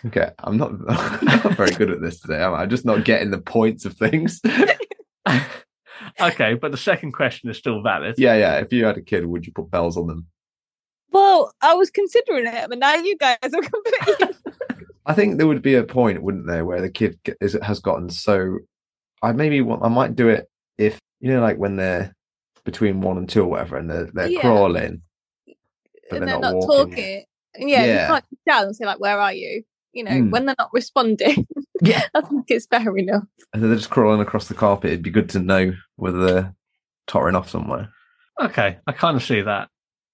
Okay, 0.08 0.32
I'm 0.40 0.58
not, 0.58 0.72
I'm 0.88 1.26
not 1.26 1.58
very 1.58 1.72
good 1.72 1.92
at 1.92 2.02
this 2.02 2.20
today. 2.22 2.42
Am 2.42 2.54
I? 2.54 2.62
I'm 2.64 2.70
just 2.70 2.86
not 2.86 3.04
getting 3.04 3.30
the 3.30 3.38
points 3.42 3.86
of 3.86 3.94
things. 3.94 4.42
okay, 6.22 6.54
but 6.56 6.72
the 6.72 6.78
second 6.78 7.12
question 7.14 7.50
is 7.50 7.58
still 7.58 7.82
valid. 7.82 8.16
yeah, 8.18 8.36
yeah. 8.36 8.56
If 8.58 8.72
you 8.74 8.86
had 8.86 8.98
a 8.98 9.02
kid, 9.02 9.26
would 9.26 9.46
you 9.46 9.54
put 9.54 9.70
bells 9.72 9.98
on 9.98 10.08
them? 10.08 10.28
well, 11.14 11.54
I 11.62 11.74
was 11.74 11.90
considering 11.90 12.48
it, 12.48 12.70
but 12.70 12.80
now 12.80 12.96
you 12.96 13.18
guys 13.18 13.38
are 13.44 13.50
completely. 13.62 14.36
I 15.06 15.14
think 15.14 15.38
there 15.38 15.48
would 15.48 15.62
be 15.62 15.76
a 15.76 15.84
point, 15.84 16.22
wouldn't 16.24 16.48
there, 16.48 16.64
where 16.64 16.80
the 16.82 16.90
kid 16.90 17.20
ge- 17.28 17.32
is, 17.42 17.58
has 17.62 17.80
gotten 17.80 18.10
so. 18.10 18.60
I 19.24 19.34
maybe 19.34 19.60
want, 19.62 19.84
I 19.84 19.88
might 19.90 20.16
do 20.16 20.30
it 20.30 20.50
if 20.78 21.00
you 21.20 21.34
know, 21.34 21.42
like 21.42 21.58
when 21.58 21.76
they're 21.76 22.16
between 22.64 23.02
one 23.02 23.18
and 23.18 23.28
two 23.30 23.42
or 23.42 23.48
whatever, 23.48 23.78
and 23.78 23.90
they're 23.90 24.10
they're 24.14 24.30
Yeah. 24.30 24.42
crawling, 24.42 25.02
but 25.46 25.56
and 26.22 26.28
they're, 26.28 26.40
they're 26.40 26.40
not, 26.40 26.54
not 26.54 26.62
talking. 26.66 27.26
Yeah, 27.58 27.84
Yeah. 27.86 28.02
you 28.02 28.08
can't 28.08 28.26
shout 28.48 28.64
and 28.66 28.76
say 28.76 28.86
like, 28.86 29.00
"Where 29.00 29.20
are 29.20 29.34
you?" 29.34 29.64
You 29.94 30.04
know, 30.06 30.12
Mm. 30.12 30.32
when 30.32 30.46
they're 30.46 30.56
not 30.58 30.70
responding. 30.72 31.46
Yeah. 31.82 32.04
I 32.14 32.22
think 32.22 32.46
it's 32.50 32.68
fair 32.68 32.96
enough. 32.98 33.24
And 33.54 33.64
they're 33.64 33.76
just 33.76 33.90
crawling 33.90 34.22
across 34.22 34.48
the 34.48 34.54
carpet. 34.54 34.92
It'd 34.92 35.04
be 35.04 35.10
good 35.10 35.30
to 35.30 35.40
know 35.40 35.74
whether 35.98 36.26
they're 36.26 36.56
tottering 37.08 37.36
off 37.36 37.50
somewhere. 37.50 37.90
Okay, 38.40 38.78
I 38.88 38.92
kind 38.94 39.18
of 39.18 39.24
see 39.24 39.42
that. 39.42 39.68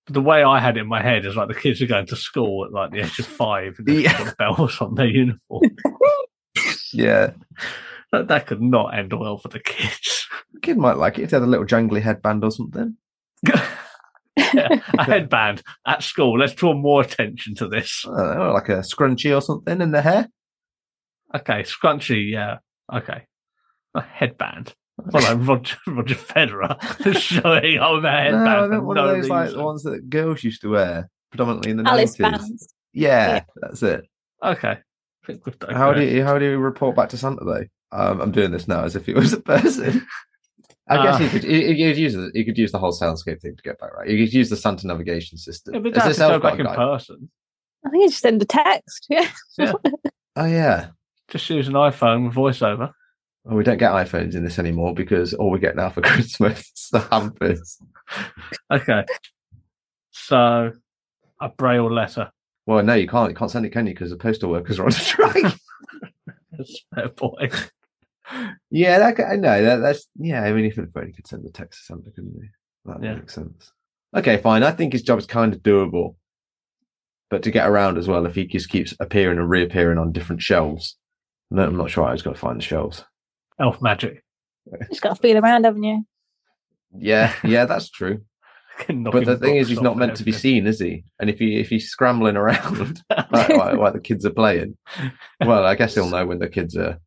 But 0.05 0.13
the 0.13 0.21
way 0.21 0.43
I 0.43 0.59
had 0.59 0.77
it 0.77 0.81
in 0.81 0.87
my 0.87 1.01
head 1.01 1.25
is 1.25 1.35
like 1.35 1.47
the 1.49 1.53
kids 1.53 1.81
are 1.81 1.85
going 1.87 2.07
to 2.07 2.15
school 2.15 2.65
at 2.65 2.71
like 2.71 2.91
the 2.91 2.99
age 3.01 3.19
of 3.19 3.25
five 3.25 3.75
and 3.77 3.87
they've 3.87 4.01
Yeah. 4.01 4.23
got 4.23 4.37
bells 4.37 4.79
on 4.81 4.95
their 4.95 5.07
uniform. 5.07 5.61
Yeah, 6.93 7.31
that, 8.11 8.29
that 8.29 8.47
could 8.47 8.61
not 8.61 8.97
end 8.97 9.11
well 9.13 9.37
for 9.37 9.49
the 9.49 9.59
kids. 9.59 10.25
kid 10.61 10.77
might 10.77 10.97
like 10.97 11.19
it 11.19 11.23
if 11.23 11.29
they 11.29 11.35
had 11.37 11.43
a 11.43 11.45
little 11.45 11.65
jangly 11.65 12.01
headband 12.01 12.43
or 12.43 12.49
something. 12.51 12.95
Yeah, 13.45 13.67
a 14.97 15.03
headband 15.03 15.61
at 15.85 16.01
school. 16.01 16.39
Let's 16.39 16.53
draw 16.53 16.73
more 16.73 17.01
attention 17.01 17.55
to 17.55 17.67
this. 17.67 18.05
I 18.07 18.35
know, 18.35 18.51
like 18.53 18.69
a 18.69 18.77
scrunchie 18.79 19.35
or 19.35 19.41
something 19.41 19.81
in 19.81 19.91
the 19.91 20.01
hair. 20.01 20.29
Okay, 21.35 21.63
scrunchy. 21.63 22.31
Yeah. 22.31 22.57
Okay, 22.93 23.23
a 23.95 24.01
headband. 24.01 24.73
Well, 24.97 25.21
like 25.23 25.47
Roger 25.47 25.77
Roger 25.87 26.15
Federer 26.15 26.77
showing 27.19 27.77
off 27.79 27.99
a 27.99 28.01
No, 28.01 28.09
headband. 28.09 28.47
I 28.47 28.59
for 28.61 28.67
meant 28.69 28.83
one 28.85 28.95
no 28.95 29.07
of 29.09 29.15
those 29.17 29.29
like 29.29 29.51
the 29.51 29.63
ones 29.63 29.83
that 29.83 30.09
girls 30.09 30.43
used 30.43 30.61
to 30.61 30.69
wear, 30.69 31.09
predominantly 31.31 31.71
in 31.71 31.77
the 31.77 31.89
Alice 31.89 32.17
nineties. 32.19 32.39
bands. 32.47 32.73
Yeah, 32.93 33.33
Yeah. 33.35 33.43
that's 33.61 33.83
it. 33.83 34.05
Okay. 34.43 34.71
I 34.71 35.25
think 35.27 35.45
we've 35.45 35.59
done 35.59 35.75
How 35.75 35.93
do 35.93 36.01
you 36.03 36.23
how 36.23 36.39
do 36.39 36.45
you 36.45 36.57
report 36.57 36.95
back 36.95 37.09
to 37.09 37.17
Santa 37.17 37.43
though? 37.43 37.65
Um, 37.91 38.21
I'm 38.21 38.31
doing 38.31 38.51
this 38.51 38.67
now 38.67 38.83
as 38.85 38.95
if 38.95 39.07
it 39.09 39.15
was 39.15 39.33
a 39.33 39.39
person. 39.41 40.05
I 40.89 41.03
guess 41.03 41.15
Ah. 41.15 41.19
you 41.23 41.29
could 41.29 41.43
you, 41.43 41.57
you 41.59 41.89
could 41.91 41.97
use. 41.97 42.15
You 42.33 42.45
could 42.45 42.57
use 42.57 42.71
the 42.71 42.79
whole 42.79 42.93
soundscape 42.93 43.41
thing 43.41 43.55
to 43.57 43.61
get 43.63 43.77
back 43.77 43.93
right. 43.93 44.07
You 44.09 44.25
could 44.25 44.33
use 44.33 44.49
the 44.49 44.55
Santa 44.55 44.87
navigation 44.87 45.37
system. 45.37 45.73
Yeah, 45.75 45.79
but 45.81 45.93
Has 45.95 46.03
that's 46.05 46.17
this 46.17 46.27
to 46.27 46.33
go 46.33 46.39
back 46.39 46.53
a 46.55 46.59
in 46.61 46.65
guide? 46.65 46.75
person. 46.77 47.29
I 47.85 47.89
think 47.89 48.03
you 48.03 48.09
just 48.09 48.21
send 48.21 48.41
a 48.41 48.45
text. 48.45 49.05
Yeah. 49.09 49.29
Oh 50.37 50.45
yeah. 50.45 50.87
Just 51.29 51.49
use 51.49 51.67
an 51.67 51.73
iPhone 51.73 52.25
with 52.27 52.35
voiceover. 52.35 52.91
Well, 53.43 53.57
we 53.57 53.63
don't 53.63 53.77
get 53.77 53.91
iPhones 53.91 54.35
in 54.35 54.43
this 54.43 54.59
anymore 54.59 54.93
because 54.93 55.33
all 55.33 55.49
we 55.51 55.59
get 55.59 55.75
now 55.75 55.89
for 55.89 56.01
Christmas 56.03 56.59
is 56.59 56.89
the 56.91 56.99
hampers. 56.99 57.77
Okay. 58.71 59.05
So, 60.11 60.71
a 61.39 61.49
braille 61.49 61.91
letter. 61.91 62.31
Well, 62.65 62.83
no, 62.83 62.93
you 62.93 63.07
can't. 63.07 63.29
You 63.29 63.35
can't 63.35 63.51
send 63.51 63.65
it, 63.65 63.69
can 63.71 63.87
you? 63.87 63.93
Because 63.93 64.09
the 64.09 64.17
postal 64.17 64.49
workers 64.49 64.79
are 64.79 64.85
on 64.85 64.91
strike. 64.91 65.43
That's 66.51 66.81
a 66.91 66.95
fair 66.95 67.09
point. 67.09 67.71
yeah, 68.69 68.99
that, 68.99 69.19
I 69.25 69.35
know. 69.37 69.63
That, 69.63 69.77
that's 69.77 70.07
yeah. 70.17 70.43
I 70.43 70.51
mean, 70.51 70.65
if 70.65 70.75
you 70.77 70.85
could 70.93 71.27
send 71.27 71.45
the 71.45 71.51
text 71.51 71.79
to 71.81 71.85
Santa, 71.85 72.11
couldn't 72.11 72.35
you? 72.35 72.49
That 72.85 73.01
Yeah. 73.03 73.15
makes 73.15 73.33
sense. 73.35 73.71
Okay, 74.15 74.37
fine. 74.37 74.63
I 74.63 74.71
think 74.71 74.93
his 74.93 75.03
job 75.03 75.19
is 75.19 75.25
kind 75.25 75.53
of 75.53 75.61
doable, 75.61 76.15
but 77.29 77.43
to 77.43 77.51
get 77.51 77.67
around 77.69 77.97
as 77.97 78.07
well, 78.07 78.25
if 78.25 78.35
he 78.35 78.45
just 78.45 78.69
keeps 78.69 78.93
appearing 78.99 79.37
and 79.37 79.49
reappearing 79.49 79.97
on 79.97 80.11
different 80.11 80.41
shelves, 80.41 80.97
no, 81.49 81.63
I'm 81.63 81.77
not 81.77 81.89
sure 81.89 82.05
how 82.05 82.11
he's 82.11 82.21
got 82.21 82.33
to 82.33 82.39
find 82.39 82.59
the 82.59 82.63
shelves. 82.63 83.05
Elf 83.59 83.81
magic. 83.81 84.23
Just 84.89 85.01
got 85.01 85.15
to 85.15 85.21
feel 85.21 85.37
around, 85.37 85.63
haven't 85.63 85.83
you? 85.83 86.03
Yeah, 86.97 87.33
yeah, 87.43 87.65
that's 87.65 87.89
true. 87.89 88.21
But 88.87 89.25
the 89.25 89.37
thing 89.37 89.55
is, 89.55 89.69
he's 89.69 89.81
not 89.81 89.93
and 89.93 89.99
meant 90.01 90.17
to 90.17 90.23
be 90.23 90.31
seen, 90.31 90.67
is 90.67 90.79
he? 90.79 91.03
And 91.19 91.31
if 91.31 91.39
he 91.39 91.59
if 91.59 91.67
he's 91.67 91.89
scrambling 91.89 92.37
around 92.37 93.01
like, 93.09 93.49
while, 93.49 93.75
while 93.75 93.91
the 93.93 93.99
kids 93.99 94.23
are 94.23 94.31
playing, 94.31 94.77
well, 95.43 95.65
I 95.65 95.73
guess 95.73 95.95
he'll 95.95 96.11
know 96.11 96.27
when 96.27 96.37
the 96.37 96.47
kids 96.47 96.77
are 96.77 96.99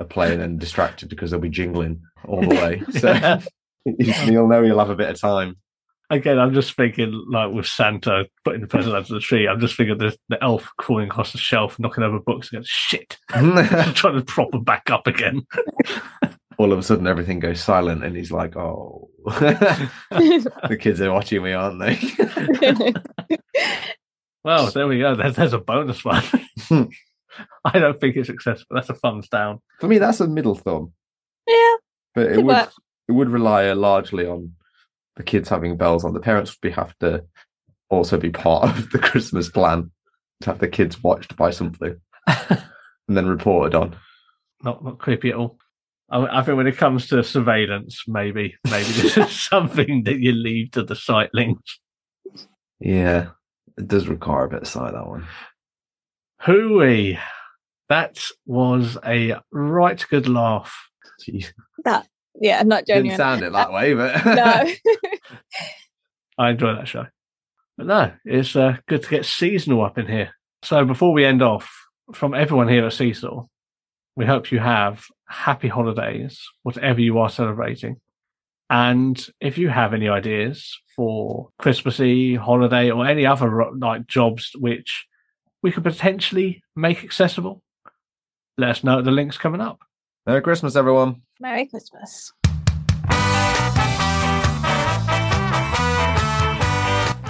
are 0.00 0.06
playing 0.06 0.42
and 0.42 0.60
distracted 0.60 1.08
because 1.08 1.30
they'll 1.30 1.40
be 1.40 1.48
jingling 1.48 2.02
all 2.26 2.42
the 2.42 2.48
way. 2.48 2.82
So 2.98 3.40
he'll 3.84 4.48
know 4.48 4.62
he'll 4.62 4.78
have 4.78 4.90
a 4.90 4.96
bit 4.96 5.08
of 5.08 5.18
time. 5.18 5.56
Again, 6.10 6.38
I'm 6.38 6.52
just 6.52 6.76
thinking, 6.76 7.24
like 7.30 7.52
with 7.52 7.66
Santa 7.66 8.26
putting 8.44 8.60
the 8.60 8.66
present 8.66 8.94
under 8.94 9.14
the 9.14 9.20
tree, 9.20 9.48
I'm 9.48 9.60
just 9.60 9.76
thinking 9.76 9.96
the, 9.98 10.16
the 10.28 10.42
elf 10.42 10.70
crawling 10.76 11.08
across 11.08 11.32
the 11.32 11.38
shelf, 11.38 11.78
knocking 11.78 12.04
over 12.04 12.18
books 12.20 12.48
and 12.52 12.58
going, 12.58 12.64
shit, 12.66 13.16
trying 13.30 14.14
to 14.16 14.24
prop 14.26 14.50
them 14.50 14.64
back 14.64 14.90
up 14.90 15.06
again. 15.06 15.46
All 16.58 16.72
of 16.72 16.78
a 16.78 16.82
sudden, 16.82 17.06
everything 17.06 17.40
goes 17.40 17.60
silent, 17.60 18.04
and 18.04 18.14
he's 18.16 18.30
like, 18.30 18.54
"Oh, 18.54 19.10
the 19.24 20.78
kids 20.78 21.00
are 21.00 21.12
watching 21.12 21.42
me, 21.42 21.52
aren't 21.52 21.80
they?" 21.80 21.98
Well, 24.44 24.70
there 24.70 24.86
we 24.86 24.98
go. 24.98 25.16
There's, 25.16 25.34
there's 25.34 25.52
a 25.54 25.58
bonus 25.58 26.04
one. 26.04 26.22
Hmm. 26.68 26.84
I 27.64 27.78
don't 27.78 27.98
think 27.98 28.16
it's 28.16 28.28
successful. 28.28 28.66
That's 28.70 28.90
a 28.90 28.94
thumbs 28.94 29.28
down. 29.28 29.60
For 29.80 29.88
me, 29.88 29.98
that's 29.98 30.20
a 30.20 30.28
middle 30.28 30.54
thumb, 30.54 30.92
yeah, 31.48 31.74
but 32.14 32.26
it 32.26 32.36
would 32.36 32.46
work. 32.46 32.72
it 33.08 33.12
would 33.12 33.30
rely 33.30 33.72
largely 33.72 34.26
on 34.26 34.52
the 35.16 35.22
kids 35.22 35.48
having 35.48 35.76
bells 35.76 36.04
on. 36.04 36.12
The 36.12 36.20
parents 36.20 36.52
would 36.52 36.68
be 36.68 36.74
have 36.74 36.96
to 36.98 37.24
also 37.90 38.18
be 38.18 38.30
part 38.30 38.64
of 38.64 38.90
the 38.90 38.98
Christmas 38.98 39.48
plan 39.48 39.90
to 40.40 40.50
have 40.50 40.58
the 40.58 40.68
kids 40.68 41.02
watched 41.02 41.36
by 41.36 41.50
something 41.50 41.96
and 42.26 42.58
then 43.08 43.26
reported 43.26 43.74
on. 43.74 43.96
Not 44.62 44.84
not 44.84 44.98
creepy 44.98 45.30
at 45.30 45.36
all. 45.36 45.58
I, 46.10 46.40
I 46.40 46.42
think 46.42 46.56
when 46.56 46.66
it 46.66 46.76
comes 46.76 47.06
to 47.08 47.22
surveillance, 47.22 48.04
maybe 48.06 48.56
maybe 48.64 48.90
this 48.92 49.16
is 49.16 49.40
something 49.48 50.04
that 50.04 50.18
you 50.18 50.32
leave 50.32 50.72
to 50.72 50.82
the 50.82 50.94
sightlings. 50.94 51.78
Yeah, 52.80 53.28
it 53.78 53.88
does 53.88 54.08
require 54.08 54.44
a 54.44 54.48
bit 54.48 54.62
of 54.62 54.68
sight 54.68 54.92
that 54.92 55.06
one. 55.06 55.26
Hooey. 56.40 57.18
That 57.90 58.18
was 58.46 58.96
a 59.04 59.36
right 59.52 60.04
good 60.08 60.26
laugh. 60.26 60.74
Jeez. 61.20 61.52
that 61.84 62.06
yeah, 62.40 62.62
not 62.62 62.84
Didn't 62.86 63.06
genuine. 63.06 63.16
sound 63.16 63.42
it 63.42 63.52
that 63.52 63.72
way, 63.72 63.94
but 63.94 64.24
no. 64.26 64.72
I 66.38 66.50
enjoy 66.50 66.74
that 66.74 66.88
show. 66.88 67.06
But 67.76 67.86
no, 67.86 68.12
it's 68.24 68.54
uh, 68.56 68.76
good 68.88 69.02
to 69.02 69.08
get 69.08 69.24
seasonal 69.24 69.84
up 69.84 69.98
in 69.98 70.06
here. 70.06 70.34
So 70.62 70.84
before 70.84 71.12
we 71.12 71.24
end 71.24 71.42
off, 71.42 71.70
from 72.12 72.34
everyone 72.34 72.68
here 72.68 72.86
at 72.86 72.92
Seesaw, 72.92 73.44
we 74.16 74.26
hope 74.26 74.52
you 74.52 74.58
have 74.58 75.04
happy 75.28 75.68
holidays, 75.68 76.40
whatever 76.62 77.00
you 77.00 77.18
are 77.18 77.30
celebrating. 77.30 77.96
And 78.70 79.24
if 79.40 79.58
you 79.58 79.68
have 79.68 79.94
any 79.94 80.08
ideas 80.08 80.78
for 80.96 81.50
Christmassy, 81.58 82.34
holiday, 82.34 82.90
or 82.90 83.06
any 83.06 83.26
other 83.26 83.70
like 83.76 84.06
jobs 84.06 84.52
which 84.58 85.06
we 85.62 85.72
could 85.72 85.82
potentially 85.84 86.62
make 86.76 87.04
accessible, 87.04 87.62
let 88.56 88.70
us 88.70 88.84
know 88.84 88.98
at 88.98 89.04
the 89.04 89.10
links 89.10 89.38
coming 89.38 89.60
up. 89.60 89.80
Merry 90.26 90.40
Christmas, 90.40 90.74
everyone. 90.74 91.22
Merry 91.38 91.66
Christmas. 91.66 92.32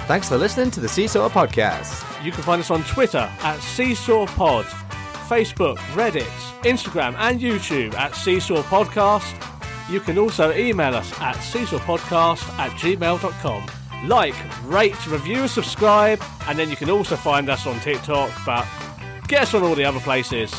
Thanks 0.07 0.29
for 0.29 0.37
listening 0.37 0.71
to 0.71 0.79
the 0.79 0.87
Seesaw 0.87 1.29
Podcast. 1.29 2.23
You 2.23 2.31
can 2.31 2.43
find 2.43 2.61
us 2.61 2.71
on 2.71 2.83
Twitter 2.83 3.29
at 3.41 3.59
Seesaw 3.59 4.27
Pod, 4.27 4.65
Facebook, 5.27 5.77
Reddit, 5.93 6.23
Instagram, 6.63 7.15
and 7.17 7.41
YouTube 7.41 7.93
at 7.95 8.15
Seesaw 8.15 8.61
Podcast. 8.63 9.33
You 9.89 9.99
can 9.99 10.17
also 10.17 10.53
email 10.53 10.95
us 10.95 11.11
at 11.21 11.35
seesawpodcast 11.35 12.47
at 12.57 12.71
gmail.com. 12.71 14.07
Like, 14.07 14.35
rate, 14.65 15.07
review, 15.07 15.47
subscribe, 15.47 16.21
and 16.47 16.57
then 16.57 16.69
you 16.69 16.75
can 16.75 16.89
also 16.89 17.15
find 17.15 17.49
us 17.49 17.67
on 17.67 17.79
TikTok, 17.81 18.31
but 18.45 18.65
get 19.27 19.43
us 19.43 19.53
on 19.53 19.63
all 19.63 19.75
the 19.75 19.85
other 19.85 19.99
places. 19.99 20.53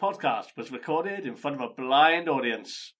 Podcast 0.00 0.56
was 0.56 0.72
recorded 0.72 1.26
in 1.26 1.36
front 1.36 1.60
of 1.60 1.70
a 1.70 1.74
blind 1.74 2.26
audience. 2.26 2.94